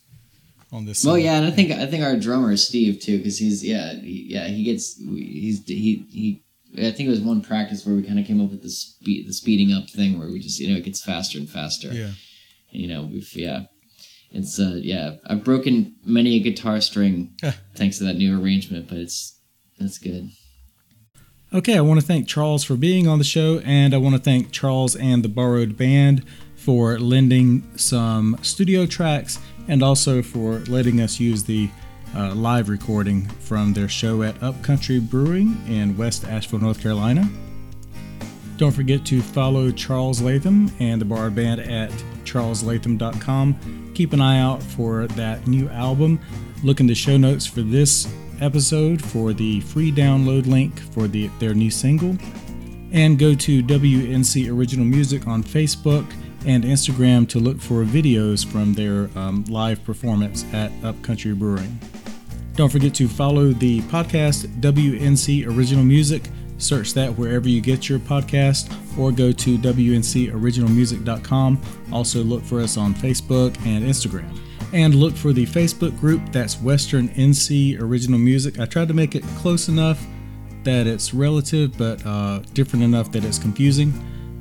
on 0.72 0.84
this. 0.84 1.04
well, 1.04 1.14
song. 1.14 1.22
yeah, 1.22 1.36
and 1.36 1.46
I 1.46 1.50
think 1.50 1.70
I 1.70 1.86
think 1.86 2.04
our 2.04 2.16
drummer 2.16 2.56
Steve 2.56 3.00
too, 3.00 3.18
because 3.18 3.38
he's 3.38 3.64
yeah 3.64 3.94
he, 3.94 4.26
yeah 4.28 4.46
he 4.46 4.64
gets 4.64 4.96
he's 4.96 5.64
he 5.66 6.06
he. 6.10 6.42
I 6.78 6.92
think 6.92 7.08
it 7.08 7.10
was 7.10 7.20
one 7.20 7.42
practice 7.42 7.84
where 7.84 7.96
we 7.96 8.04
kind 8.04 8.20
of 8.20 8.26
came 8.26 8.40
up 8.40 8.50
with 8.50 8.62
the 8.62 8.70
speed, 8.70 9.26
the 9.26 9.32
speeding 9.32 9.72
up 9.72 9.90
thing, 9.90 10.18
where 10.18 10.28
we 10.28 10.38
just 10.38 10.60
you 10.60 10.68
know 10.70 10.76
it 10.76 10.84
gets 10.84 11.02
faster 11.02 11.38
and 11.38 11.48
faster. 11.48 11.88
yeah. 11.88 12.12
you 12.70 12.86
know 12.86 13.02
we've 13.02 13.34
yeah 13.34 13.64
it's 14.30 14.60
uh 14.60 14.76
yeah 14.76 15.16
I've 15.26 15.44
broken 15.44 15.96
many 16.04 16.36
a 16.36 16.40
guitar 16.40 16.80
string 16.80 17.36
thanks 17.74 17.98
to 17.98 18.04
that 18.04 18.16
new 18.16 18.40
arrangement, 18.40 18.88
but 18.88 18.98
it's 18.98 19.38
that's 19.78 19.98
good. 19.98 20.30
Okay, 21.52 21.76
I 21.76 21.80
want 21.80 21.98
to 21.98 22.06
thank 22.06 22.28
Charles 22.28 22.62
for 22.62 22.76
being 22.76 23.08
on 23.08 23.18
the 23.18 23.24
show, 23.24 23.60
and 23.64 23.92
I 23.92 23.96
want 23.96 24.14
to 24.14 24.20
thank 24.20 24.52
Charles 24.52 24.94
and 24.94 25.24
the 25.24 25.28
Borrowed 25.28 25.76
Band 25.76 26.24
for 26.54 26.98
lending 27.00 27.68
some 27.76 28.38
studio 28.42 28.86
tracks 28.86 29.40
and 29.70 29.84
also 29.84 30.20
for 30.20 30.58
letting 30.66 31.00
us 31.00 31.20
use 31.20 31.44
the 31.44 31.70
uh, 32.16 32.34
live 32.34 32.68
recording 32.68 33.24
from 33.38 33.72
their 33.72 33.88
show 33.88 34.24
at 34.24 34.34
Upcountry 34.42 34.98
Brewing 34.98 35.56
in 35.68 35.96
West 35.96 36.24
Asheville, 36.24 36.58
North 36.58 36.82
Carolina. 36.82 37.30
Don't 38.56 38.72
forget 38.72 39.06
to 39.06 39.22
follow 39.22 39.70
Charles 39.70 40.20
Latham 40.20 40.72
and 40.80 41.00
the 41.00 41.04
Borrowed 41.04 41.36
Band 41.36 41.60
at 41.60 41.90
charleslatham.com. 42.24 43.92
Keep 43.94 44.12
an 44.12 44.20
eye 44.20 44.40
out 44.40 44.60
for 44.60 45.06
that 45.06 45.46
new 45.46 45.68
album. 45.68 46.18
Look 46.64 46.80
in 46.80 46.88
the 46.88 46.94
show 46.94 47.16
notes 47.16 47.46
for 47.46 47.62
this 47.62 48.12
episode 48.40 49.00
for 49.00 49.32
the 49.32 49.60
free 49.60 49.92
download 49.92 50.48
link 50.48 50.80
for 50.92 51.06
the, 51.06 51.28
their 51.38 51.54
new 51.54 51.70
single. 51.70 52.16
And 52.90 53.20
go 53.20 53.36
to 53.36 53.62
WNC 53.62 54.52
Original 54.52 54.84
Music 54.84 55.28
on 55.28 55.44
Facebook 55.44 56.12
and 56.46 56.64
Instagram 56.64 57.28
to 57.28 57.38
look 57.38 57.60
for 57.60 57.84
videos 57.84 58.46
from 58.46 58.72
their 58.74 59.10
um, 59.18 59.44
live 59.48 59.84
performance 59.84 60.44
at 60.52 60.70
Upcountry 60.84 61.34
Brewing. 61.34 61.78
Don't 62.56 62.70
forget 62.70 62.94
to 62.94 63.08
follow 63.08 63.52
the 63.52 63.80
podcast 63.82 64.46
WNC 64.60 65.46
Original 65.46 65.84
Music. 65.84 66.22
Search 66.58 66.94
that 66.94 67.16
wherever 67.16 67.48
you 67.48 67.60
get 67.60 67.88
your 67.88 67.98
podcast 67.98 68.72
or 68.98 69.12
go 69.12 69.32
to 69.32 69.58
WNCOriginalmusic.com. 69.58 71.60
Also, 71.92 72.22
look 72.22 72.42
for 72.42 72.60
us 72.60 72.76
on 72.76 72.94
Facebook 72.94 73.56
and 73.66 73.84
Instagram 73.84 74.38
and 74.72 74.94
look 74.94 75.16
for 75.16 75.32
the 75.32 75.46
Facebook 75.46 75.98
group 75.98 76.20
that's 76.32 76.60
Western 76.60 77.08
NC 77.10 77.80
Original 77.80 78.18
Music. 78.18 78.58
I 78.60 78.66
tried 78.66 78.88
to 78.88 78.94
make 78.94 79.14
it 79.14 79.22
close 79.38 79.68
enough 79.68 80.04
that 80.62 80.86
it's 80.86 81.14
relative, 81.14 81.76
but 81.78 82.04
uh, 82.06 82.40
different 82.52 82.84
enough 82.84 83.10
that 83.12 83.24
it's 83.24 83.38
confusing. 83.38 83.92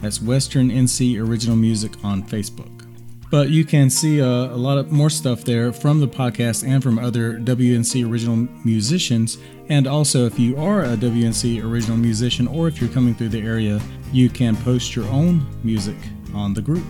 That's 0.01 0.21
Western 0.21 0.69
NC 0.69 1.21
Original 1.21 1.55
Music 1.55 1.91
on 2.03 2.23
Facebook. 2.23 2.85
But 3.31 3.49
you 3.49 3.63
can 3.63 3.89
see 3.89 4.21
uh, 4.21 4.25
a 4.25 4.57
lot 4.57 4.77
of 4.77 4.91
more 4.91 5.09
stuff 5.09 5.43
there 5.43 5.71
from 5.71 5.99
the 5.99 6.07
podcast 6.07 6.67
and 6.67 6.81
from 6.81 6.97
other 6.97 7.37
WNC 7.39 8.09
original 8.09 8.47
musicians. 8.65 9.37
And 9.69 9.85
also, 9.85 10.25
if 10.25 10.39
you 10.39 10.57
are 10.57 10.83
a 10.83 10.97
WNC 10.97 11.63
original 11.63 11.97
musician 11.97 12.47
or 12.47 12.67
if 12.67 12.81
you're 12.81 12.89
coming 12.89 13.13
through 13.13 13.29
the 13.29 13.41
area, 13.41 13.79
you 14.11 14.29
can 14.29 14.55
post 14.55 14.95
your 14.95 15.05
own 15.09 15.45
music 15.63 15.97
on 16.33 16.55
the 16.55 16.61
group. 16.61 16.85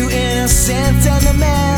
Here's 0.00 0.12
to 0.12 0.16
innocence 0.16 1.06
and 1.06 1.26
the 1.26 1.34
memories 1.34 1.69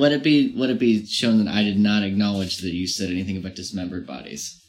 Would 0.00 0.12
it 0.12 0.22
be 0.22 0.54
would 0.56 0.70
it 0.70 0.78
be 0.78 1.04
shown 1.04 1.44
that 1.44 1.54
I 1.54 1.62
did 1.62 1.78
not 1.78 2.04
acknowledge 2.04 2.56
that 2.62 2.72
you 2.72 2.86
said 2.86 3.10
anything 3.10 3.36
about 3.36 3.54
dismembered 3.54 4.06
bodies? 4.06 4.59